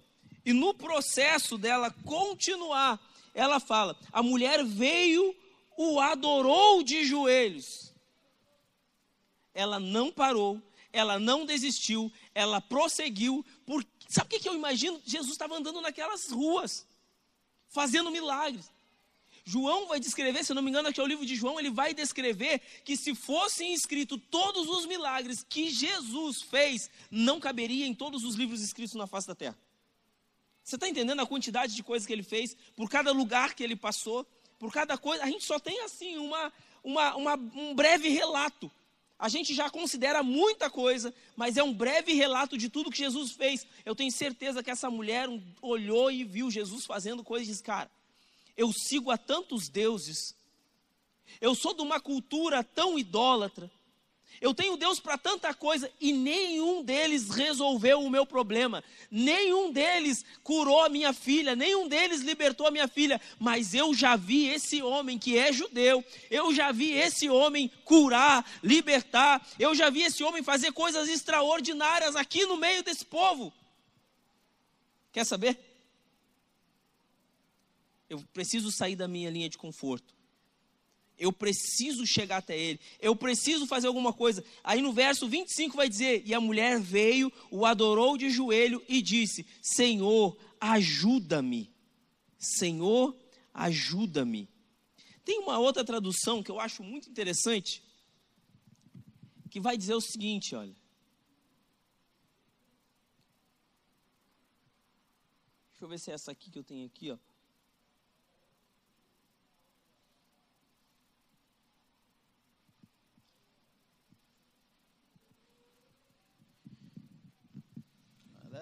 E 0.44 0.52
no 0.52 0.74
processo 0.74 1.56
dela 1.56 1.90
continuar, 2.04 3.00
ela 3.32 3.60
fala: 3.60 3.96
a 4.12 4.22
mulher 4.22 4.64
veio, 4.64 5.34
o 5.76 6.00
adorou 6.00 6.82
de 6.82 7.04
joelhos. 7.04 7.92
Ela 9.54 9.78
não 9.78 10.12
parou, 10.12 10.60
ela 10.96 11.18
não 11.18 11.44
desistiu, 11.44 12.10
ela 12.34 12.60
prosseguiu. 12.60 13.44
Por... 13.66 13.84
Sabe 14.08 14.34
o 14.34 14.40
que 14.40 14.48
eu 14.48 14.54
imagino? 14.54 15.00
Jesus 15.04 15.32
estava 15.32 15.56
andando 15.56 15.80
naquelas 15.80 16.30
ruas, 16.30 16.86
fazendo 17.68 18.10
milagres. 18.10 18.70
João 19.44 19.86
vai 19.86 20.00
descrever, 20.00 20.42
se 20.42 20.52
não 20.54 20.62
me 20.62 20.70
engano, 20.70 20.88
aqui 20.88 20.98
é 20.98 21.04
o 21.04 21.06
livro 21.06 21.24
de 21.24 21.36
João, 21.36 21.60
ele 21.60 21.70
vai 21.70 21.94
descrever 21.94 22.60
que 22.84 22.96
se 22.96 23.14
fossem 23.14 23.72
escritos 23.72 24.18
todos 24.28 24.68
os 24.68 24.86
milagres 24.86 25.46
que 25.48 25.70
Jesus 25.70 26.42
fez, 26.42 26.90
não 27.10 27.38
caberia 27.38 27.86
em 27.86 27.94
todos 27.94 28.24
os 28.24 28.34
livros 28.34 28.60
escritos 28.60 28.94
na 28.94 29.06
face 29.06 29.28
da 29.28 29.36
terra. 29.36 29.56
Você 30.64 30.74
está 30.74 30.88
entendendo 30.88 31.20
a 31.20 31.26
quantidade 31.26 31.76
de 31.76 31.82
coisas 31.82 32.04
que 32.04 32.12
ele 32.12 32.24
fez, 32.24 32.56
por 32.74 32.90
cada 32.90 33.12
lugar 33.12 33.54
que 33.54 33.62
ele 33.62 33.76
passou, 33.76 34.26
por 34.58 34.72
cada 34.72 34.98
coisa? 34.98 35.22
A 35.22 35.30
gente 35.30 35.44
só 35.44 35.60
tem 35.60 35.80
assim 35.82 36.16
uma, 36.16 36.52
uma, 36.82 37.14
uma, 37.14 37.34
um 37.34 37.72
breve 37.72 38.08
relato. 38.08 38.68
A 39.18 39.28
gente 39.28 39.54
já 39.54 39.70
considera 39.70 40.22
muita 40.22 40.68
coisa, 40.68 41.14
mas 41.34 41.56
é 41.56 41.62
um 41.62 41.72
breve 41.72 42.12
relato 42.12 42.58
de 42.58 42.68
tudo 42.68 42.90
que 42.90 42.98
Jesus 42.98 43.32
fez. 43.32 43.66
Eu 43.84 43.94
tenho 43.94 44.12
certeza 44.12 44.62
que 44.62 44.70
essa 44.70 44.90
mulher 44.90 45.26
olhou 45.62 46.10
e 46.10 46.22
viu 46.22 46.50
Jesus 46.50 46.84
fazendo 46.84 47.24
coisas 47.24 47.48
e 47.48 47.50
disse: 47.52 47.62
Cara, 47.62 47.90
eu 48.56 48.70
sigo 48.72 49.10
a 49.10 49.16
tantos 49.16 49.68
deuses, 49.68 50.34
eu 51.40 51.54
sou 51.54 51.74
de 51.74 51.80
uma 51.80 51.98
cultura 51.98 52.62
tão 52.62 52.98
idólatra, 52.98 53.70
eu 54.40 54.54
tenho 54.54 54.76
Deus 54.76 55.00
para 55.00 55.16
tanta 55.16 55.52
coisa 55.54 55.90
e 56.00 56.12
nenhum 56.12 56.82
deles 56.82 57.30
resolveu 57.30 58.00
o 58.00 58.10
meu 58.10 58.26
problema, 58.26 58.82
nenhum 59.10 59.72
deles 59.72 60.24
curou 60.42 60.84
a 60.84 60.88
minha 60.88 61.12
filha, 61.12 61.54
nenhum 61.54 61.88
deles 61.88 62.22
libertou 62.22 62.66
a 62.66 62.70
minha 62.70 62.88
filha, 62.88 63.20
mas 63.38 63.74
eu 63.74 63.94
já 63.94 64.16
vi 64.16 64.48
esse 64.48 64.82
homem 64.82 65.18
que 65.18 65.38
é 65.38 65.52
judeu, 65.52 66.04
eu 66.30 66.52
já 66.54 66.72
vi 66.72 66.92
esse 66.92 67.28
homem 67.28 67.70
curar, 67.84 68.44
libertar, 68.62 69.46
eu 69.58 69.74
já 69.74 69.90
vi 69.90 70.02
esse 70.02 70.24
homem 70.24 70.42
fazer 70.42 70.72
coisas 70.72 71.08
extraordinárias 71.08 72.16
aqui 72.16 72.44
no 72.46 72.56
meio 72.56 72.82
desse 72.82 73.04
povo. 73.04 73.52
Quer 75.12 75.24
saber? 75.24 75.58
Eu 78.08 78.22
preciso 78.32 78.70
sair 78.70 78.94
da 78.94 79.08
minha 79.08 79.30
linha 79.30 79.48
de 79.48 79.58
conforto. 79.58 80.15
Eu 81.18 81.32
preciso 81.32 82.06
chegar 82.06 82.38
até 82.38 82.58
ele. 82.58 82.78
Eu 83.00 83.16
preciso 83.16 83.66
fazer 83.66 83.86
alguma 83.86 84.12
coisa. 84.12 84.44
Aí 84.62 84.82
no 84.82 84.92
verso 84.92 85.28
25 85.28 85.76
vai 85.76 85.88
dizer: 85.88 86.22
E 86.26 86.34
a 86.34 86.40
mulher 86.40 86.78
veio, 86.78 87.32
o 87.50 87.64
adorou 87.64 88.18
de 88.18 88.28
joelho 88.30 88.82
e 88.88 89.00
disse: 89.00 89.46
Senhor, 89.62 90.36
ajuda-me. 90.60 91.72
Senhor, 92.38 93.16
ajuda-me. 93.54 94.48
Tem 95.24 95.38
uma 95.38 95.58
outra 95.58 95.84
tradução 95.84 96.42
que 96.42 96.50
eu 96.50 96.60
acho 96.60 96.82
muito 96.82 97.08
interessante, 97.08 97.82
que 99.50 99.58
vai 99.58 99.76
dizer 99.76 99.94
o 99.94 100.00
seguinte: 100.00 100.54
olha. 100.54 100.76
Deixa 105.70 105.84
eu 105.84 105.88
ver 105.88 105.98
se 105.98 106.10
é 106.10 106.14
essa 106.14 106.32
aqui 106.32 106.50
que 106.50 106.58
eu 106.58 106.64
tenho 106.64 106.86
aqui, 106.86 107.10
ó. 107.10 107.18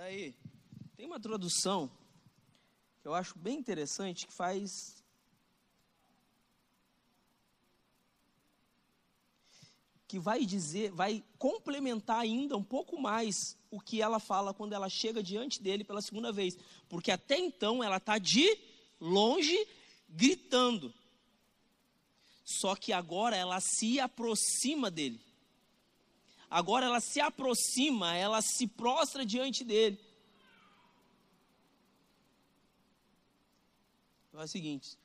Aí, 0.04 0.34
tem 0.98 1.06
uma 1.06 1.18
tradução 1.18 1.90
que 3.00 3.08
eu 3.08 3.14
acho 3.14 3.38
bem 3.38 3.58
interessante 3.58 4.26
que 4.26 4.32
faz 4.34 5.02
que 10.06 10.18
vai 10.18 10.44
dizer, 10.44 10.90
vai 10.90 11.24
complementar 11.38 12.20
ainda 12.20 12.54
um 12.54 12.62
pouco 12.62 13.00
mais 13.00 13.56
o 13.70 13.80
que 13.80 14.02
ela 14.02 14.20
fala 14.20 14.52
quando 14.52 14.74
ela 14.74 14.90
chega 14.90 15.22
diante 15.22 15.62
dele 15.62 15.84
pela 15.84 16.02
segunda 16.02 16.30
vez, 16.30 16.54
porque 16.86 17.10
até 17.10 17.38
então 17.38 17.82
ela 17.82 17.96
está 17.96 18.18
de 18.18 18.58
longe 19.00 19.56
gritando, 20.06 20.92
só 22.44 22.76
que 22.76 22.92
agora 22.92 23.34
ela 23.34 23.58
se 23.58 23.98
aproxima 23.98 24.90
dele. 24.90 25.18
Agora 26.54 26.86
ela 26.86 27.00
se 27.00 27.20
aproxima, 27.20 28.14
ela 28.14 28.40
se 28.40 28.68
prostra 28.68 29.26
diante 29.26 29.64
dele. 29.64 29.98
Então 34.28 34.40
é 34.40 34.44
o 34.44 34.46
seguinte. 34.46 34.96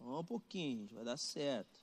Um 0.00 0.22
pouquinho, 0.22 0.86
vai 0.94 1.02
dar 1.02 1.16
certo. 1.16 1.80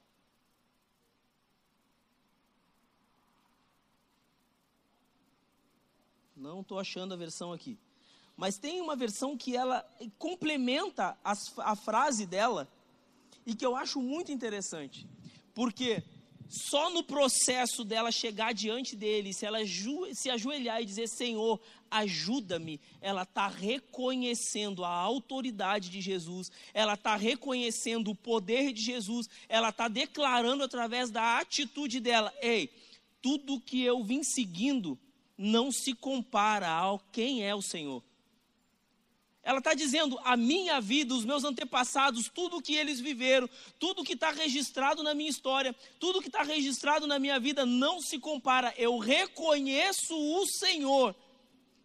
Não 6.33 6.61
estou 6.61 6.79
achando 6.79 7.13
a 7.13 7.17
versão 7.17 7.51
aqui. 7.51 7.77
Mas 8.35 8.57
tem 8.57 8.81
uma 8.81 8.95
versão 8.95 9.37
que 9.37 9.55
ela 9.55 9.85
complementa 10.17 11.17
as, 11.23 11.39
a 11.59 11.75
frase 11.75 12.25
dela 12.25 12.67
e 13.45 13.53
que 13.53 13.65
eu 13.65 13.75
acho 13.75 14.01
muito 14.01 14.31
interessante. 14.31 15.07
Porque 15.53 16.03
só 16.51 16.89
no 16.89 17.01
processo 17.01 17.85
dela 17.85 18.11
chegar 18.11 18.53
diante 18.53 18.93
dele, 18.93 19.33
se 19.33 19.45
ela 19.45 19.59
se 20.13 20.29
ajoelhar 20.29 20.81
e 20.81 20.85
dizer: 20.85 21.07
Senhor, 21.07 21.59
ajuda-me, 21.89 22.79
ela 22.99 23.23
está 23.23 23.47
reconhecendo 23.47 24.83
a 24.83 24.89
autoridade 24.89 25.89
de 25.89 26.01
Jesus, 26.01 26.51
ela 26.73 26.95
está 26.95 27.15
reconhecendo 27.15 28.11
o 28.11 28.15
poder 28.15 28.73
de 28.73 28.81
Jesus, 28.81 29.29
ela 29.47 29.69
está 29.69 29.87
declarando 29.87 30.63
através 30.63 31.09
da 31.09 31.39
atitude 31.39 32.01
dela: 32.01 32.33
Ei, 32.41 32.69
tudo 33.21 33.61
que 33.61 33.81
eu 33.81 34.03
vim 34.03 34.21
seguindo 34.21 34.99
não 35.37 35.71
se 35.71 35.93
compara 35.93 36.69
ao 36.69 36.99
quem 37.11 37.45
é 37.45 37.55
o 37.55 37.61
Senhor. 37.61 38.03
Ela 39.43 39.57
está 39.57 39.73
dizendo: 39.73 40.19
a 40.23 40.37
minha 40.37 40.79
vida, 40.79 41.13
os 41.13 41.25
meus 41.25 41.43
antepassados, 41.43 42.29
tudo 42.33 42.61
que 42.61 42.75
eles 42.75 42.99
viveram, 42.99 43.49
tudo 43.79 44.03
que 44.03 44.13
está 44.13 44.31
registrado 44.31 45.01
na 45.01 45.13
minha 45.13 45.29
história, 45.29 45.75
tudo 45.99 46.21
que 46.21 46.27
está 46.27 46.43
registrado 46.43 47.07
na 47.07 47.17
minha 47.17 47.39
vida 47.39 47.65
não 47.65 47.99
se 47.99 48.19
compara. 48.19 48.73
Eu 48.77 48.97
reconheço 48.97 50.15
o 50.15 50.45
Senhor 50.45 51.15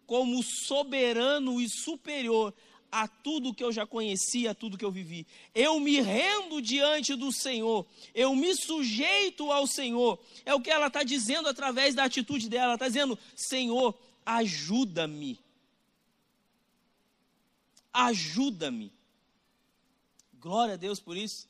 como 0.05 0.41
soberano 0.43 1.59
e 1.59 1.67
superior 1.67 2.53
a 2.91 3.07
tudo 3.07 3.53
que 3.53 3.63
eu 3.63 3.71
já 3.71 3.85
conhecia, 3.85 4.51
a 4.51 4.55
tudo 4.55 4.77
que 4.77 4.85
eu 4.85 4.91
vivi. 4.91 5.27
Eu 5.53 5.79
me 5.79 5.99
rendo 5.99 6.61
diante 6.61 7.15
do 7.15 7.31
Senhor, 7.31 7.85
eu 8.13 8.35
me 8.35 8.55
sujeito 8.55 9.51
ao 9.51 9.67
Senhor. 9.67 10.19
É 10.45 10.53
o 10.53 10.61
que 10.61 10.69
ela 10.69 10.87
está 10.87 11.03
dizendo 11.03 11.49
através 11.49 11.95
da 11.95 12.05
atitude 12.05 12.49
dela. 12.49 12.65
Ela 12.65 12.73
está 12.75 12.87
dizendo: 12.87 13.17
Senhor, 13.35 13.93
ajuda-me. 14.25 15.46
Ajuda-me. 17.97 18.93
Glória 20.39 20.75
a 20.75 20.77
Deus 20.77 20.99
por 20.99 21.17
isso. 21.17 21.49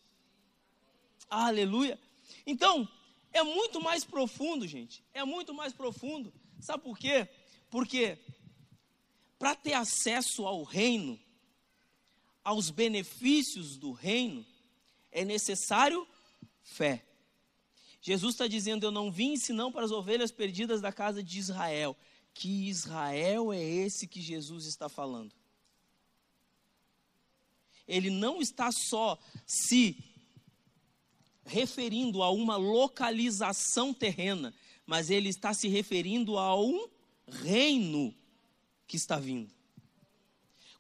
Aleluia. 1.30 2.00
Então, 2.46 2.88
é 3.34 3.44
muito 3.44 3.82
mais 3.82 4.06
profundo, 4.06 4.66
gente. 4.66 5.04
É 5.14 5.26
muito 5.26 5.54
mais 5.54 5.74
profundo. 5.74 6.34
Sabe 6.62 6.86
por 6.86 6.98
quê? 6.98 7.28
Porque 7.70 8.18
para 9.38 9.56
ter 9.56 9.74
acesso 9.74 10.48
ao 10.48 10.64
reino, 10.64 11.20
aos 12.42 12.70
benefícios 12.70 13.76
do 13.76 13.92
reino, 13.92 14.46
é 15.12 15.26
necessário 15.26 16.08
fé. 16.64 17.06
Jesus 18.02 18.36
está 18.36 18.48
dizendo: 18.48 18.86
Eu 18.86 18.92
não 18.92 19.12
vim 19.12 19.36
senão 19.36 19.70
para 19.70 19.84
as 19.84 19.92
ovelhas 19.92 20.32
perdidas 20.32 20.80
da 20.80 20.94
casa 20.94 21.22
de 21.22 21.40
Israel. 21.40 21.94
Que 22.34 22.70
Israel 22.70 23.52
é 23.52 23.62
esse 23.62 24.08
que 24.08 24.22
Jesus 24.22 24.66
está 24.66 24.88
falando? 24.88 25.36
Ele 27.88 28.10
não 28.10 28.42
está 28.42 28.72
só 28.72 29.18
se 29.46 29.98
referindo 31.46 32.22
a 32.22 32.30
uma 32.30 32.58
localização 32.58 33.94
terrena, 33.94 34.54
mas 34.86 35.10
ele 35.10 35.30
está 35.30 35.54
se 35.54 35.68
referindo 35.68 36.38
a 36.38 36.60
um 36.60 36.88
reino 37.28 38.14
que 38.86 38.98
está 38.98 39.18
vindo. 39.18 39.56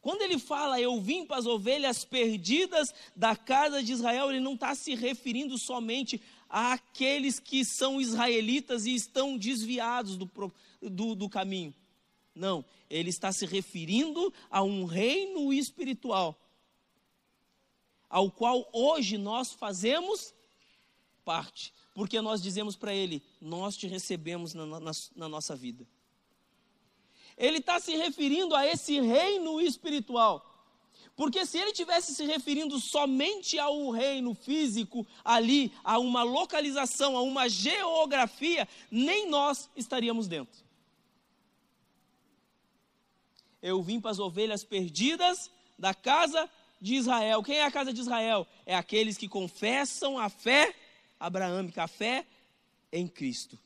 Quando 0.02 0.22
ele 0.22 0.40
fala, 0.40 0.80
eu 0.80 1.02
vim 1.02 1.26
para 1.26 1.38
as 1.38 1.46
ovelhas 1.46 2.06
perdidas 2.06 2.94
da 3.16 3.36
casa 3.36 3.84
de 3.84 3.92
Israel, 3.92 4.30
ele 4.30 4.40
não 4.40 4.54
está 4.54 4.74
se 4.74 4.96
referindo 4.96 5.58
somente 5.58 6.22
àqueles 6.50 7.40
que 7.40 7.66
são 7.66 8.00
israelitas 8.00 8.86
e 8.86 8.96
estão 8.96 9.38
desviados 9.38 10.16
do, 10.16 10.30
do, 10.82 11.16
do 11.16 11.28
caminho. 11.28 11.74
Não, 12.34 12.64
ele 12.90 13.10
está 13.10 13.34
se 13.34 13.46
referindo 13.46 14.34
a 14.50 14.64
um 14.64 14.86
reino 14.86 15.52
espiritual, 15.52 16.40
ao 18.10 18.32
qual 18.32 18.68
hoje 18.72 19.18
nós 19.18 19.54
fazemos 19.54 20.34
parte, 21.26 21.74
porque 21.94 22.22
nós 22.22 22.42
dizemos 22.42 22.76
para 22.76 22.94
ele: 22.94 23.24
Nós 23.42 23.76
te 23.76 23.88
recebemos 23.88 24.54
na, 24.54 24.66
na, 24.66 24.92
na 25.16 25.30
nossa 25.30 25.56
vida 25.56 25.88
ele 27.38 27.60
está 27.60 27.80
se 27.80 27.96
referindo 27.96 28.56
a 28.56 28.66
esse 28.66 29.00
reino 29.00 29.62
espiritual. 29.62 30.56
Porque 31.16 31.46
se 31.46 31.58
ele 31.58 31.72
tivesse 31.72 32.14
se 32.14 32.26
referindo 32.26 32.80
somente 32.80 33.58
ao 33.58 33.90
reino 33.92 34.34
físico, 34.34 35.06
ali, 35.24 35.72
a 35.84 36.00
uma 36.00 36.24
localização, 36.24 37.16
a 37.16 37.22
uma 37.22 37.48
geografia, 37.48 38.68
nem 38.90 39.30
nós 39.30 39.70
estaríamos 39.76 40.28
dentro. 40.28 40.66
Eu 43.62 43.82
vim 43.82 44.00
para 44.00 44.12
as 44.12 44.20
ovelhas 44.20 44.64
perdidas 44.64 45.50
da 45.78 45.94
casa 45.94 46.50
de 46.80 46.96
Israel. 46.96 47.44
Quem 47.44 47.58
é 47.58 47.66
a 47.66 47.72
casa 47.72 47.92
de 47.92 48.02
Israel? 48.02 48.48
É 48.66 48.76
aqueles 48.76 49.18
que 49.18 49.28
confessam 49.28 50.18
a 50.18 50.30
fé 50.30 50.74
abraâmica, 51.20 51.84
a 51.84 51.88
fé 51.88 52.26
em 52.92 53.08
Cristo. 53.08 53.58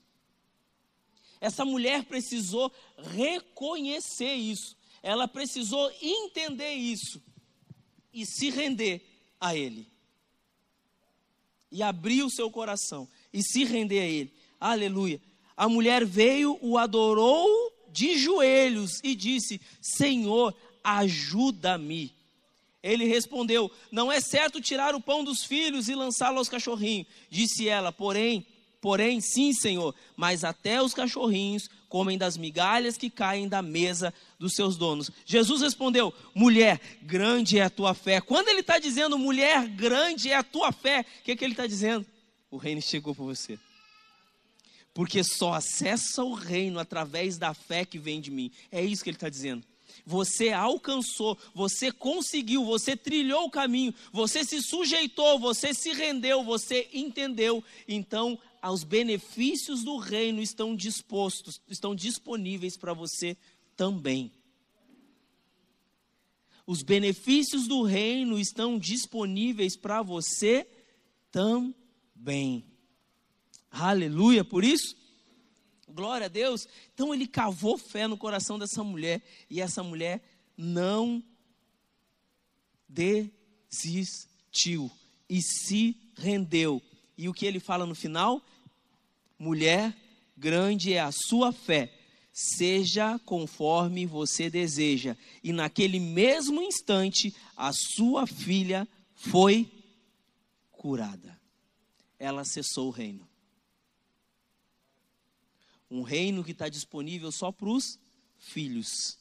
Essa 1.39 1.65
mulher 1.65 2.03
precisou 2.03 2.71
reconhecer 2.97 4.33
isso, 4.33 4.77
ela 5.01 5.27
precisou 5.27 5.91
entender 5.99 6.73
isso 6.73 7.21
e 8.13 8.25
se 8.25 8.49
render 8.51 9.01
a 9.39 9.55
Ele. 9.55 9.87
E 11.71 11.81
abrir 11.81 12.21
o 12.23 12.29
seu 12.29 12.51
coração 12.51 13.07
e 13.33 13.41
se 13.41 13.63
render 13.63 14.01
a 14.01 14.05
Ele. 14.05 14.31
Aleluia. 14.59 15.19
A 15.57 15.67
mulher 15.67 16.05
veio, 16.05 16.59
o 16.61 16.77
adorou 16.77 17.47
de 17.91 18.17
joelhos 18.17 18.99
e 19.03 19.15
disse: 19.15 19.59
Senhor, 19.81 20.55
ajuda-me. 20.83 22.13
Ele 22.83 23.05
respondeu: 23.05 23.71
Não 23.91 24.11
é 24.11 24.19
certo 24.19 24.61
tirar 24.61 24.95
o 24.95 25.01
pão 25.01 25.23
dos 25.23 25.43
filhos 25.43 25.87
e 25.89 25.95
lançá-lo 25.95 26.37
aos 26.37 26.49
cachorrinhos. 26.49 27.07
Disse 27.29 27.67
ela: 27.67 27.91
Porém, 27.91 28.45
Porém, 28.81 29.21
sim, 29.21 29.53
Senhor, 29.53 29.93
mas 30.17 30.43
até 30.43 30.81
os 30.81 30.91
cachorrinhos 30.91 31.69
comem 31.87 32.17
das 32.17 32.35
migalhas 32.35 32.97
que 32.97 33.11
caem 33.11 33.47
da 33.47 33.61
mesa 33.61 34.11
dos 34.39 34.53
seus 34.55 34.75
donos. 34.75 35.11
Jesus 35.23 35.61
respondeu: 35.61 36.11
Mulher, 36.33 36.81
grande 37.03 37.59
é 37.59 37.63
a 37.63 37.69
tua 37.69 37.93
fé. 37.93 38.19
Quando 38.19 38.47
ele 38.47 38.61
está 38.61 38.79
dizendo, 38.79 39.19
mulher, 39.19 39.67
grande 39.67 40.29
é 40.29 40.35
a 40.35 40.43
tua 40.43 40.71
fé, 40.71 41.05
o 41.19 41.23
que, 41.23 41.35
que 41.35 41.45
ele 41.45 41.53
está 41.53 41.67
dizendo? 41.67 42.07
O 42.49 42.57
reino 42.57 42.81
chegou 42.81 43.13
por 43.13 43.25
você. 43.25 43.59
Porque 44.95 45.23
só 45.23 45.53
acessa 45.53 46.23
o 46.23 46.33
reino 46.33 46.79
através 46.79 47.37
da 47.37 47.53
fé 47.53 47.85
que 47.85 47.99
vem 47.99 48.19
de 48.19 48.31
mim. 48.31 48.51
É 48.71 48.83
isso 48.83 49.03
que 49.03 49.11
ele 49.11 49.15
está 49.15 49.29
dizendo. 49.29 49.63
Você 50.05 50.49
alcançou, 50.49 51.37
você 51.53 51.91
conseguiu, 51.91 52.65
você 52.65 52.95
trilhou 52.95 53.45
o 53.45 53.51
caminho, 53.51 53.93
você 54.11 54.43
se 54.43 54.61
sujeitou, 54.61 55.39
você 55.39 55.73
se 55.73 55.91
rendeu, 55.91 56.43
você 56.43 56.89
entendeu. 56.93 57.63
Então 57.87 58.39
os 58.69 58.83
benefícios 58.83 59.83
do 59.83 59.97
reino 59.97 60.41
estão 60.41 60.75
dispostos, 60.75 61.61
estão 61.67 61.95
disponíveis 61.95 62.77
para 62.77 62.93
você 62.93 63.37
também. 63.75 64.31
Os 66.65 66.83
benefícios 66.83 67.67
do 67.67 67.81
reino 67.81 68.39
estão 68.39 68.77
disponíveis 68.77 69.75
para 69.75 70.01
você 70.01 70.67
também. 71.31 72.63
Aleluia, 73.69 74.43
por 74.43 74.63
isso, 74.63 74.95
glória 75.91 76.25
a 76.25 76.29
Deus. 76.29 76.67
Então 76.93 77.13
ele 77.13 77.27
cavou 77.27 77.77
fé 77.77 78.07
no 78.07 78.17
coração 78.17 78.57
dessa 78.57 78.83
mulher 78.83 79.21
e 79.49 79.61
essa 79.61 79.83
mulher 79.83 80.21
não 80.57 81.23
desistiu 82.89 84.89
e 85.29 85.41
se 85.41 85.95
rendeu. 86.17 86.81
E 87.17 87.29
o 87.29 87.33
que 87.33 87.45
ele 87.45 87.59
fala 87.59 87.85
no 87.85 87.93
final? 87.93 88.43
mulher, 89.41 89.97
grande 90.37 90.93
é 90.93 90.99
a 90.99 91.11
sua 91.11 91.51
fé, 91.51 91.91
seja 92.31 93.17
conforme 93.25 94.05
você 94.05 94.51
deseja. 94.51 95.17
E 95.43 95.51
naquele 95.51 95.99
mesmo 95.99 96.61
instante, 96.61 97.35
a 97.57 97.71
sua 97.73 98.27
filha 98.27 98.87
foi 99.15 99.67
curada. 100.71 101.39
Ela 102.19 102.41
acessou 102.41 102.89
o 102.89 102.91
reino. 102.91 103.27
Um 105.91 106.03
reino 106.03 106.41
que 106.41 106.53
está 106.53 106.69
disponível 106.69 107.31
só 107.33 107.51
para 107.51 107.67
os 107.67 107.99
filhos. 108.39 109.17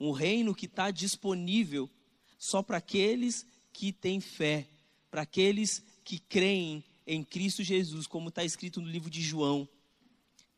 Um 0.00 0.10
reino 0.10 0.52
que 0.52 0.66
está 0.66 0.90
disponível 0.90 1.88
só 2.36 2.60
para 2.60 2.78
aqueles 2.78 3.46
que 3.72 3.92
têm 3.92 4.20
fé, 4.20 4.66
para 5.08 5.22
aqueles 5.22 5.82
que 6.04 6.18
creem 6.18 6.82
em 7.06 7.22
Cristo 7.22 7.62
Jesus, 7.62 8.06
como 8.06 8.30
está 8.30 8.44
escrito 8.44 8.80
no 8.80 8.88
livro 8.88 9.08
de 9.08 9.22
João. 9.22 9.68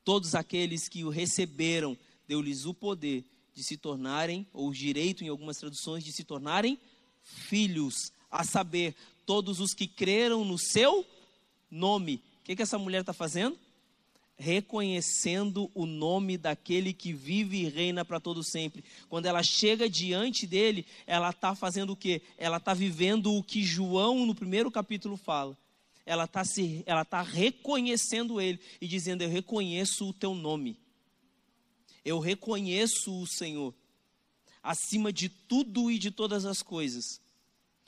Todos 0.02 0.34
aqueles 0.34 0.88
que 0.88 1.04
o 1.04 1.10
receberam, 1.10 1.96
deu-lhes 2.26 2.64
o 2.64 2.72
poder 2.72 3.24
de 3.54 3.62
se 3.62 3.76
tornarem, 3.76 4.46
ou 4.52 4.68
o 4.68 4.74
direito 4.74 5.22
em 5.22 5.28
algumas 5.28 5.58
traduções, 5.58 6.02
de 6.02 6.12
se 6.12 6.24
tornarem 6.24 6.78
filhos, 7.22 8.12
a 8.30 8.44
saber, 8.44 8.94
todos 9.26 9.60
os 9.60 9.74
que 9.74 9.86
creram 9.86 10.44
no 10.44 10.58
seu 10.58 11.06
nome. 11.70 12.22
O 12.40 12.44
que, 12.44 12.56
que 12.56 12.62
essa 12.62 12.78
mulher 12.78 13.02
está 13.02 13.12
fazendo? 13.12 13.58
Reconhecendo 14.42 15.70
o 15.74 15.84
nome 15.84 16.38
daquele 16.38 16.94
que 16.94 17.12
vive 17.12 17.58
e 17.58 17.68
reina 17.68 18.04
para 18.04 18.18
todo 18.18 18.42
sempre. 18.42 18.82
Quando 19.08 19.26
ela 19.26 19.42
chega 19.42 19.88
diante 19.88 20.46
dele, 20.46 20.86
ela 21.06 21.28
está 21.28 21.54
fazendo 21.54 21.92
o 21.92 21.96
quê? 21.96 22.22
Ela 22.38 22.56
está 22.56 22.72
vivendo 22.72 23.34
o 23.34 23.42
que 23.42 23.62
João, 23.62 24.24
no 24.24 24.34
primeiro 24.34 24.70
capítulo, 24.70 25.16
fala 25.16 25.56
ela 26.10 26.24
está 26.24 26.44
se, 26.44 26.82
ela 26.86 27.04
tá 27.04 27.22
reconhecendo 27.22 28.40
ele 28.40 28.58
e 28.80 28.88
dizendo: 28.88 29.22
Eu 29.22 29.28
reconheço 29.28 30.08
o 30.08 30.12
teu 30.12 30.34
nome, 30.34 30.76
eu 32.04 32.18
reconheço 32.18 33.16
o 33.20 33.26
Senhor, 33.28 33.72
acima 34.60 35.12
de 35.12 35.28
tudo 35.28 35.88
e 35.88 35.98
de 35.98 36.10
todas 36.10 36.44
as 36.44 36.62
coisas. 36.62 37.20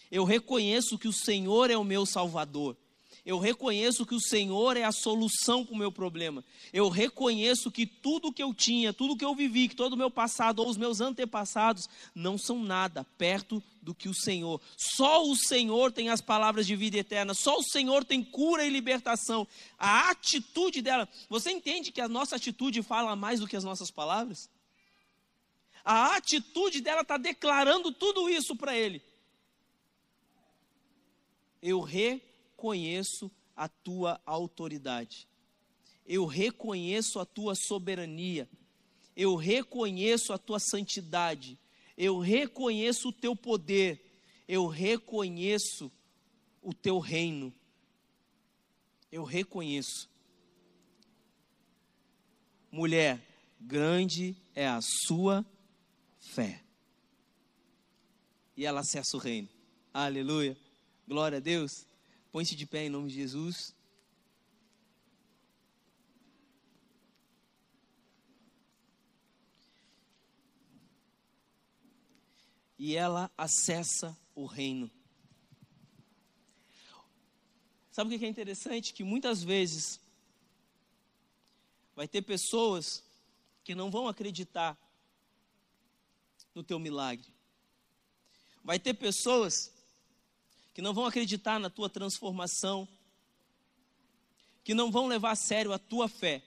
Eu 0.08 0.24
reconheço 0.24 0.98
que 0.98 1.08
o 1.08 1.12
Senhor 1.12 1.70
é 1.70 1.76
o 1.76 1.82
meu 1.82 2.04
Salvador. 2.06 2.76
Eu 3.24 3.38
reconheço 3.38 4.04
que 4.04 4.16
o 4.16 4.20
Senhor 4.20 4.76
é 4.76 4.82
a 4.82 4.90
solução 4.90 5.64
para 5.64 5.74
o 5.74 5.78
meu 5.78 5.92
problema. 5.92 6.44
Eu 6.72 6.88
reconheço 6.88 7.70
que 7.70 7.86
tudo 7.86 8.32
que 8.32 8.42
eu 8.42 8.52
tinha, 8.52 8.92
tudo 8.92 9.16
que 9.16 9.24
eu 9.24 9.32
vivi, 9.32 9.68
que 9.68 9.76
todo 9.76 9.92
o 9.92 9.96
meu 9.96 10.10
passado 10.10 10.58
ou 10.58 10.68
os 10.68 10.76
meus 10.76 11.00
antepassados 11.00 11.88
não 12.16 12.36
são 12.36 12.60
nada 12.64 13.04
perto 13.16 13.62
do 13.80 13.94
que 13.94 14.08
o 14.08 14.14
Senhor. 14.14 14.60
Só 14.76 15.24
o 15.24 15.36
Senhor 15.36 15.92
tem 15.92 16.08
as 16.08 16.20
palavras 16.20 16.66
de 16.66 16.74
vida 16.74 16.98
eterna. 16.98 17.32
Só 17.32 17.58
o 17.58 17.62
Senhor 17.62 18.04
tem 18.04 18.24
cura 18.24 18.64
e 18.64 18.70
libertação. 18.70 19.46
A 19.78 20.10
atitude 20.10 20.82
dela. 20.82 21.08
Você 21.28 21.52
entende 21.52 21.92
que 21.92 22.00
a 22.00 22.08
nossa 22.08 22.34
atitude 22.34 22.82
fala 22.82 23.14
mais 23.14 23.38
do 23.38 23.46
que 23.46 23.56
as 23.56 23.62
nossas 23.62 23.90
palavras? 23.90 24.50
A 25.84 26.16
atitude 26.16 26.80
dela 26.80 27.02
está 27.02 27.16
declarando 27.16 27.92
tudo 27.92 28.28
isso 28.28 28.56
para 28.56 28.76
ele. 28.76 29.00
Eu 31.62 31.80
reconheço 31.80 32.31
a 33.56 33.68
tua 33.68 34.20
autoridade. 34.24 35.28
Eu 36.06 36.26
reconheço 36.26 37.18
a 37.18 37.24
tua 37.24 37.54
soberania. 37.54 38.48
Eu 39.16 39.36
reconheço 39.36 40.32
a 40.32 40.38
tua 40.38 40.58
santidade. 40.58 41.58
Eu 41.96 42.18
reconheço 42.18 43.08
o 43.08 43.12
teu 43.12 43.36
poder. 43.36 44.04
Eu 44.48 44.66
reconheço 44.66 45.90
o 46.60 46.72
teu 46.72 46.98
reino. 46.98 47.52
Eu 49.10 49.24
reconheço. 49.24 50.08
Mulher, 52.70 53.20
grande 53.60 54.34
é 54.54 54.66
a 54.66 54.80
sua 54.80 55.44
fé. 56.18 56.62
E 58.56 58.64
ela 58.64 58.80
acessa 58.80 59.16
o 59.16 59.20
reino. 59.20 59.48
Aleluia. 59.92 60.56
Glória 61.06 61.38
a 61.38 61.40
Deus. 61.40 61.91
Põe-se 62.32 62.56
de 62.56 62.64
pé 62.64 62.86
em 62.86 62.88
nome 62.88 63.10
de 63.10 63.16
Jesus. 63.16 63.74
E 72.78 72.96
ela 72.96 73.30
acessa 73.36 74.16
o 74.34 74.46
reino. 74.46 74.90
Sabe 77.90 78.16
o 78.16 78.18
que 78.18 78.24
é 78.24 78.28
interessante? 78.28 78.94
Que 78.94 79.04
muitas 79.04 79.42
vezes 79.42 80.00
vai 81.94 82.08
ter 82.08 82.22
pessoas 82.22 83.04
que 83.62 83.74
não 83.74 83.90
vão 83.90 84.08
acreditar 84.08 84.76
no 86.54 86.64
teu 86.64 86.78
milagre. 86.78 87.30
Vai 88.64 88.78
ter 88.78 88.94
pessoas 88.94 89.70
que 90.74 90.80
não 90.80 90.94
vão 90.94 91.06
acreditar 91.06 91.58
na 91.58 91.68
tua 91.68 91.88
transformação, 91.88 92.88
que 94.64 94.74
não 94.74 94.90
vão 94.90 95.06
levar 95.06 95.32
a 95.32 95.36
sério 95.36 95.72
a 95.72 95.78
tua 95.78 96.08
fé, 96.08 96.42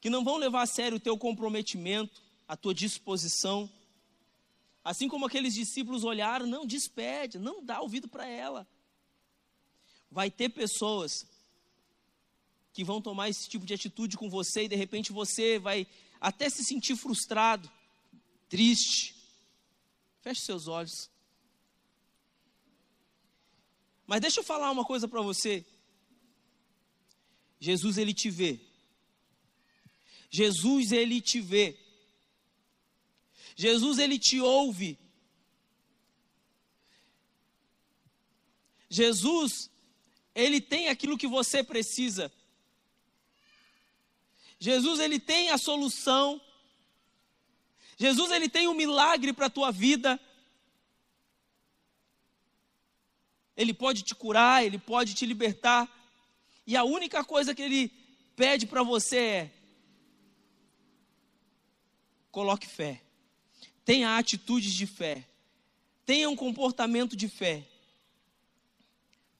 que 0.00 0.10
não 0.10 0.24
vão 0.24 0.36
levar 0.36 0.62
a 0.62 0.66
sério 0.66 0.96
o 0.96 1.00
teu 1.00 1.16
comprometimento, 1.16 2.20
a 2.48 2.56
tua 2.56 2.74
disposição. 2.74 3.70
Assim 4.82 5.08
como 5.08 5.26
aqueles 5.26 5.54
discípulos 5.54 6.02
olharam, 6.02 6.46
não 6.46 6.66
despede, 6.66 7.38
não 7.38 7.64
dá 7.64 7.80
ouvido 7.80 8.08
para 8.08 8.26
ela. 8.26 8.66
Vai 10.10 10.30
ter 10.30 10.48
pessoas 10.48 11.24
que 12.72 12.82
vão 12.82 13.00
tomar 13.00 13.28
esse 13.28 13.48
tipo 13.48 13.64
de 13.64 13.74
atitude 13.74 14.16
com 14.16 14.28
você 14.28 14.64
e 14.64 14.68
de 14.68 14.76
repente 14.76 15.12
você 15.12 15.58
vai 15.58 15.86
até 16.20 16.48
se 16.48 16.64
sentir 16.64 16.96
frustrado, 16.96 17.70
triste. 18.48 19.14
Feche 20.20 20.40
seus 20.40 20.66
olhos. 20.66 21.10
Mas 24.06 24.20
deixa 24.20 24.40
eu 24.40 24.44
falar 24.44 24.70
uma 24.70 24.84
coisa 24.84 25.06
para 25.08 25.20
você. 25.20 25.64
Jesus 27.60 27.96
ele 27.98 28.12
te 28.12 28.30
vê. 28.30 28.60
Jesus 30.30 30.90
ele 30.92 31.20
te 31.20 31.40
vê. 31.40 31.78
Jesus 33.54 33.98
ele 33.98 34.18
te 34.18 34.40
ouve. 34.40 34.98
Jesus 38.88 39.70
ele 40.34 40.60
tem 40.60 40.88
aquilo 40.88 41.16
que 41.16 41.26
você 41.26 41.62
precisa. 41.62 42.32
Jesus 44.58 45.00
ele 45.00 45.18
tem 45.18 45.50
a 45.50 45.58
solução. 45.58 46.40
Jesus 47.96 48.30
ele 48.30 48.48
tem 48.48 48.68
um 48.68 48.74
milagre 48.74 49.32
para 49.32 49.46
a 49.46 49.50
tua 49.50 49.70
vida. 49.70 50.20
Ele 53.56 53.74
pode 53.74 54.02
te 54.02 54.14
curar, 54.14 54.64
ele 54.64 54.78
pode 54.78 55.14
te 55.14 55.26
libertar. 55.26 55.88
E 56.66 56.76
a 56.76 56.84
única 56.84 57.24
coisa 57.24 57.54
que 57.54 57.62
ele 57.62 57.92
pede 58.34 58.66
para 58.66 58.82
você 58.82 59.16
é: 59.18 59.50
coloque 62.30 62.66
fé. 62.66 63.02
Tenha 63.84 64.16
atitudes 64.16 64.72
de 64.72 64.86
fé. 64.86 65.26
Tenha 66.06 66.28
um 66.30 66.36
comportamento 66.36 67.16
de 67.16 67.28
fé. 67.28 67.66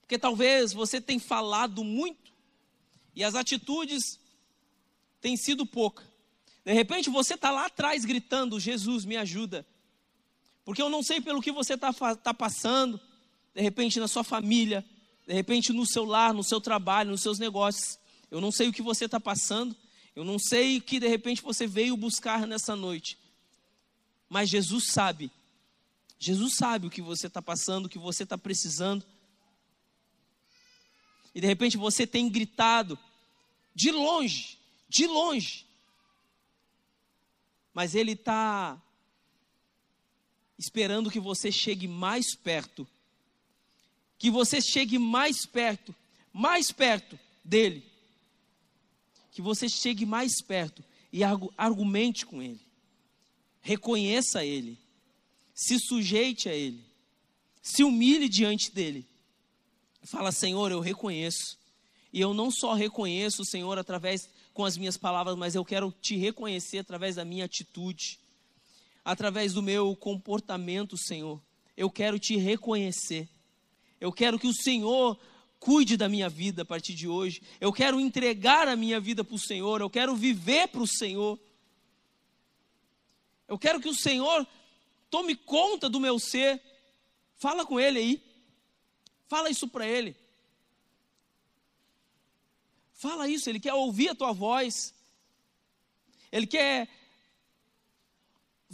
Porque 0.01 0.17
talvez 0.17 0.73
você 0.73 1.01
tenha 1.01 1.19
falado 1.19 1.83
muito 1.83 2.31
e 3.15 3.23
as 3.23 3.35
atitudes 3.35 4.19
têm 5.19 5.35
sido 5.35 5.65
poucas. 5.65 6.05
De 6.63 6.71
repente 6.71 7.09
você 7.09 7.33
está 7.33 7.49
lá 7.49 7.65
atrás 7.65 8.05
gritando: 8.05 8.59
Jesus, 8.59 9.05
me 9.05 9.17
ajuda. 9.17 9.65
Porque 10.63 10.81
eu 10.81 10.89
não 10.89 11.01
sei 11.01 11.19
pelo 11.19 11.41
que 11.41 11.51
você 11.51 11.73
está 11.73 11.91
tá 12.15 12.33
passando 12.33 12.99
de 13.53 13.61
repente 13.61 13.99
na 13.99 14.07
sua 14.07 14.23
família, 14.23 14.83
de 15.27 15.33
repente 15.33 15.71
no 15.71 15.85
seu 15.85 16.05
lar, 16.05 16.33
no 16.33 16.43
seu 16.43 16.59
trabalho, 16.59 17.11
nos 17.11 17.21
seus 17.21 17.39
negócios. 17.39 17.99
Eu 18.31 18.41
não 18.41 18.51
sei 18.51 18.67
o 18.67 18.73
que 18.73 18.81
você 18.81 19.05
está 19.05 19.19
passando, 19.19 19.75
eu 20.15 20.23
não 20.23 20.39
sei 20.39 20.77
o 20.77 20.81
que 20.81 20.99
de 20.99 21.07
repente 21.07 21.41
você 21.41 21.67
veio 21.67 21.95
buscar 21.95 22.47
nessa 22.47 22.75
noite, 22.75 23.17
mas 24.27 24.49
Jesus 24.49 24.91
sabe. 24.91 25.31
Jesus 26.17 26.55
sabe 26.55 26.87
o 26.87 26.89
que 26.89 27.01
você 27.01 27.27
está 27.27 27.41
passando, 27.41 27.85
o 27.85 27.89
que 27.89 27.99
você 27.99 28.23
está 28.23 28.37
precisando. 28.37 29.05
E 31.35 31.41
de 31.41 31.47
repente 31.47 31.77
você 31.77 32.07
tem 32.07 32.29
gritado 32.29 32.97
de 33.75 33.91
longe, 33.91 34.57
de 34.87 35.05
longe. 35.05 35.65
Mas 37.73 37.95
Ele 37.95 38.13
está 38.13 38.81
esperando 40.57 41.11
que 41.11 41.19
você 41.19 41.51
chegue 41.51 41.87
mais 41.87 42.35
perto 42.35 42.87
que 44.23 44.31
você 44.31 44.61
chegue 44.61 44.97
mais 44.97 45.45
perto, 45.45 45.93
mais 46.31 46.71
perto 46.71 47.19
dele. 47.43 47.83
Que 49.33 49.41
você 49.41 49.67
chegue 49.67 50.05
mais 50.05 50.41
perto 50.41 50.81
e 51.11 51.25
argumente 51.57 52.25
com 52.25 52.41
ele. 52.41 52.61
Reconheça 53.59 54.45
ele. 54.45 54.79
Se 55.53 55.77
sujeite 55.77 56.47
a 56.47 56.55
ele. 56.55 56.81
Se 57.61 57.83
humilhe 57.83 58.29
diante 58.29 58.71
dele. 58.71 59.05
Fala, 60.03 60.31
Senhor, 60.31 60.71
eu 60.71 60.79
reconheço. 60.79 61.59
E 62.13 62.21
eu 62.21 62.33
não 62.33 62.49
só 62.49 62.73
reconheço, 62.73 63.43
Senhor, 63.43 63.77
através 63.77 64.29
com 64.53 64.63
as 64.63 64.77
minhas 64.77 64.95
palavras, 64.95 65.35
mas 65.35 65.53
eu 65.53 65.65
quero 65.65 65.93
te 66.01 66.15
reconhecer 66.15 66.77
através 66.77 67.17
da 67.17 67.25
minha 67.25 67.43
atitude, 67.43 68.17
através 69.03 69.51
do 69.51 69.61
meu 69.61 69.93
comportamento, 69.97 70.95
Senhor. 70.95 71.41
Eu 71.75 71.89
quero 71.89 72.17
te 72.17 72.37
reconhecer. 72.37 73.27
Eu 74.03 74.11
quero 74.11 74.37
que 74.37 74.47
o 74.47 74.53
Senhor 74.53 75.17
cuide 75.61 75.95
da 75.95 76.09
minha 76.09 76.27
vida 76.27 76.63
a 76.63 76.65
partir 76.65 76.93
de 76.93 77.07
hoje. 77.07 77.41
Eu 77.61 77.71
quero 77.71 78.01
entregar 78.01 78.67
a 78.67 78.75
minha 78.75 78.99
vida 78.99 79.23
para 79.23 79.35
o 79.35 79.39
Senhor. 79.39 79.79
Eu 79.79 79.89
quero 79.89 80.13
viver 80.13 80.67
para 80.67 80.81
o 80.81 80.85
Senhor. 80.85 81.39
Eu 83.47 83.57
quero 83.57 83.79
que 83.79 83.87
o 83.87 83.95
Senhor 83.95 84.45
tome 85.09 85.37
conta 85.37 85.89
do 85.89 86.01
meu 86.01 86.19
ser. 86.19 86.61
Fala 87.37 87.65
com 87.65 87.79
Ele 87.79 87.97
aí. 87.97 88.23
Fala 89.29 89.49
isso 89.49 89.69
para 89.69 89.87
Ele. 89.87 90.17
Fala 92.91 93.29
isso, 93.29 93.49
Ele 93.49 93.61
quer 93.61 93.73
ouvir 93.73 94.09
a 94.09 94.15
tua 94.15 94.33
voz. 94.33 94.93
Ele 96.29 96.45
quer 96.45 96.89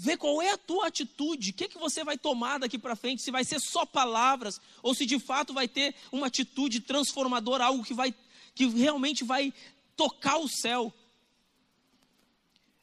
ver 0.01 0.15
qual 0.15 0.41
é 0.41 0.51
a 0.51 0.57
tua 0.57 0.87
atitude, 0.87 1.49
o 1.49 1.53
que, 1.53 1.67
que 1.67 1.77
você 1.77 2.05
vai 2.05 2.17
tomar 2.17 2.57
daqui 2.57 2.79
para 2.79 2.95
frente, 2.95 3.21
se 3.21 3.31
vai 3.31 3.43
ser 3.43 3.59
só 3.59 3.85
palavras, 3.85 4.59
ou 4.81 4.95
se 4.95 5.05
de 5.05 5.19
fato 5.19 5.53
vai 5.53 5.67
ter 5.67 5.93
uma 6.09 6.27
atitude 6.27 6.79
transformadora, 6.79 7.65
algo 7.65 7.83
que 7.83 7.93
vai, 7.93 8.15
que 8.55 8.65
realmente 8.67 9.25
vai 9.25 9.53
tocar 9.97 10.37
o 10.37 10.47
céu. 10.47 10.93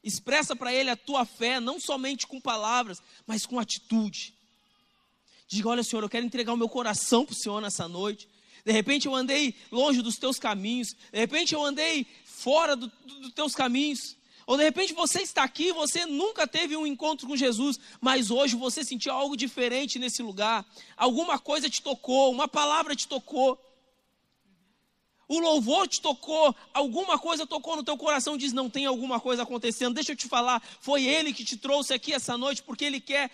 Expressa 0.05 0.55
para 0.55 0.75
ele 0.75 0.91
a 0.91 0.97
tua 0.97 1.25
fé, 1.25 1.59
não 1.59 1.81
somente 1.81 2.27
com 2.27 2.39
palavras, 2.39 3.03
mas 3.27 3.47
com 3.47 3.59
atitude. 3.59 4.35
Diga: 5.49 5.71
Olha, 5.71 5.83
Senhor, 5.83 6.03
eu 6.03 6.11
quero 6.11 6.27
entregar 6.27 6.53
o 6.53 6.57
meu 6.57 6.69
coração 6.69 7.25
para 7.25 7.33
o 7.33 7.37
Senhor 7.37 7.63
nessa 7.63 7.89
noite. 7.89 8.29
De 8.63 8.73
repente 8.73 9.07
eu 9.07 9.15
andei 9.15 9.55
longe 9.73 10.03
dos 10.03 10.17
teus 10.17 10.39
caminhos, 10.39 10.89
de 11.11 11.19
repente 11.19 11.55
eu 11.55 11.65
andei 11.65 12.07
fora 12.27 12.77
dos 12.77 12.93
do, 13.07 13.31
teus 13.31 13.55
caminhos. 13.55 14.17
Ou 14.47 14.57
de 14.57 14.63
repente 14.63 14.93
você 14.93 15.23
está 15.23 15.43
aqui, 15.43 15.73
você 15.73 16.07
nunca 16.07 16.47
teve 16.47 16.77
um 16.77 16.87
encontro 16.87 17.27
com 17.27 17.37
Jesus, 17.37 17.81
mas 18.01 18.31
hoje 18.31 18.55
você 18.55 18.85
sentiu 18.85 19.13
algo 19.13 19.37
diferente 19.37 19.99
nesse 19.99 20.23
lugar. 20.23 20.65
Alguma 20.97 21.37
coisa 21.37 21.69
te 21.69 21.83
tocou, 21.83 22.31
uma 22.31 22.47
palavra 22.47 22.95
te 22.95 23.09
tocou. 23.09 23.61
O 25.29 25.41
louvor 25.41 25.89
te 25.89 26.01
tocou, 26.01 26.55
alguma 26.73 27.19
coisa 27.19 27.45
tocou 27.45 27.75
no 27.75 27.83
teu 27.83 27.97
coração, 27.97 28.37
diz: 28.37 28.53
não 28.53 28.71
tem 28.71 28.87
alguma 28.87 29.19
coisa 29.19 29.43
acontecendo. 29.43 29.95
Deixa 29.95 30.13
eu 30.13 30.17
te 30.17 30.29
falar, 30.29 30.63
foi 30.81 31.05
ele 31.05 31.33
que 31.33 31.45
te 31.45 31.57
trouxe 31.57 31.93
aqui 31.93 32.13
essa 32.13 32.39
noite, 32.39 32.63
porque 32.63 32.85
ele 32.85 33.01
quer 33.01 33.33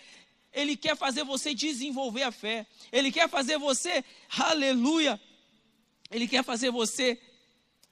ele 0.51 0.77
quer 0.77 0.97
fazer 0.97 1.25
você 1.25 1.55
desenvolver 1.55 2.23
a 2.23 2.33
fé. 2.33 2.67
Ele 2.91 3.13
quer 3.13 3.29
fazer 3.29 3.59
você, 3.59 4.03
aleluia. 4.39 5.21
Ele 6.11 6.27
quer 6.27 6.43
fazer 6.43 6.71
você 6.71 7.21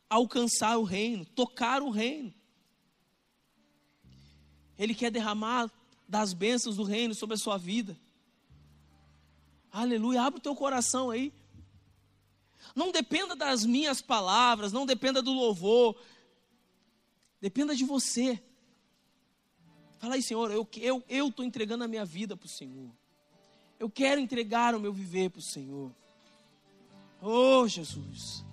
alcançar 0.09 0.79
o 0.79 0.85
reino, 0.85 1.25
tocar 1.25 1.83
o 1.83 1.91
reino. 1.91 2.35
Ele 4.81 4.95
quer 4.95 5.11
derramar 5.11 5.71
das 6.09 6.33
bênçãos 6.33 6.75
do 6.75 6.85
reino 6.85 7.15
sobre 7.15 7.35
a 7.35 7.39
sua 7.39 7.59
vida. 7.59 7.95
Aleluia. 9.71 10.23
Abre 10.23 10.39
o 10.39 10.43
teu 10.43 10.57
coração 10.57 11.11
aí. 11.11 11.31
Não 12.75 12.91
dependa 12.91 13.37
das 13.37 13.67
minhas 13.67 14.01
palavras, 14.01 14.73
não 14.73 14.87
dependa 14.87 15.21
do 15.21 15.33
louvor. 15.33 15.95
Dependa 17.43 17.77
de 17.77 17.85
você. 17.85 18.43
Fala 19.99 20.15
aí, 20.15 20.23
Senhor, 20.23 20.51
eu 20.51 20.63
estou 20.63 20.83
eu, 20.83 21.05
eu 21.11 21.31
tô 21.31 21.43
entregando 21.43 21.85
a 21.85 21.89
minha 21.89 22.07
vida 22.07 22.35
para 22.35 22.47
o 22.47 22.51
Senhor. 22.51 22.91
Eu 23.79 23.91
quero 23.91 24.19
entregar 24.19 24.75
o 24.75 24.81
meu 24.81 24.95
viver 24.95 25.29
para 25.29 25.41
o 25.41 25.43
Senhor. 25.43 25.93
Oh, 27.21 27.69
Jesus. 27.69 28.47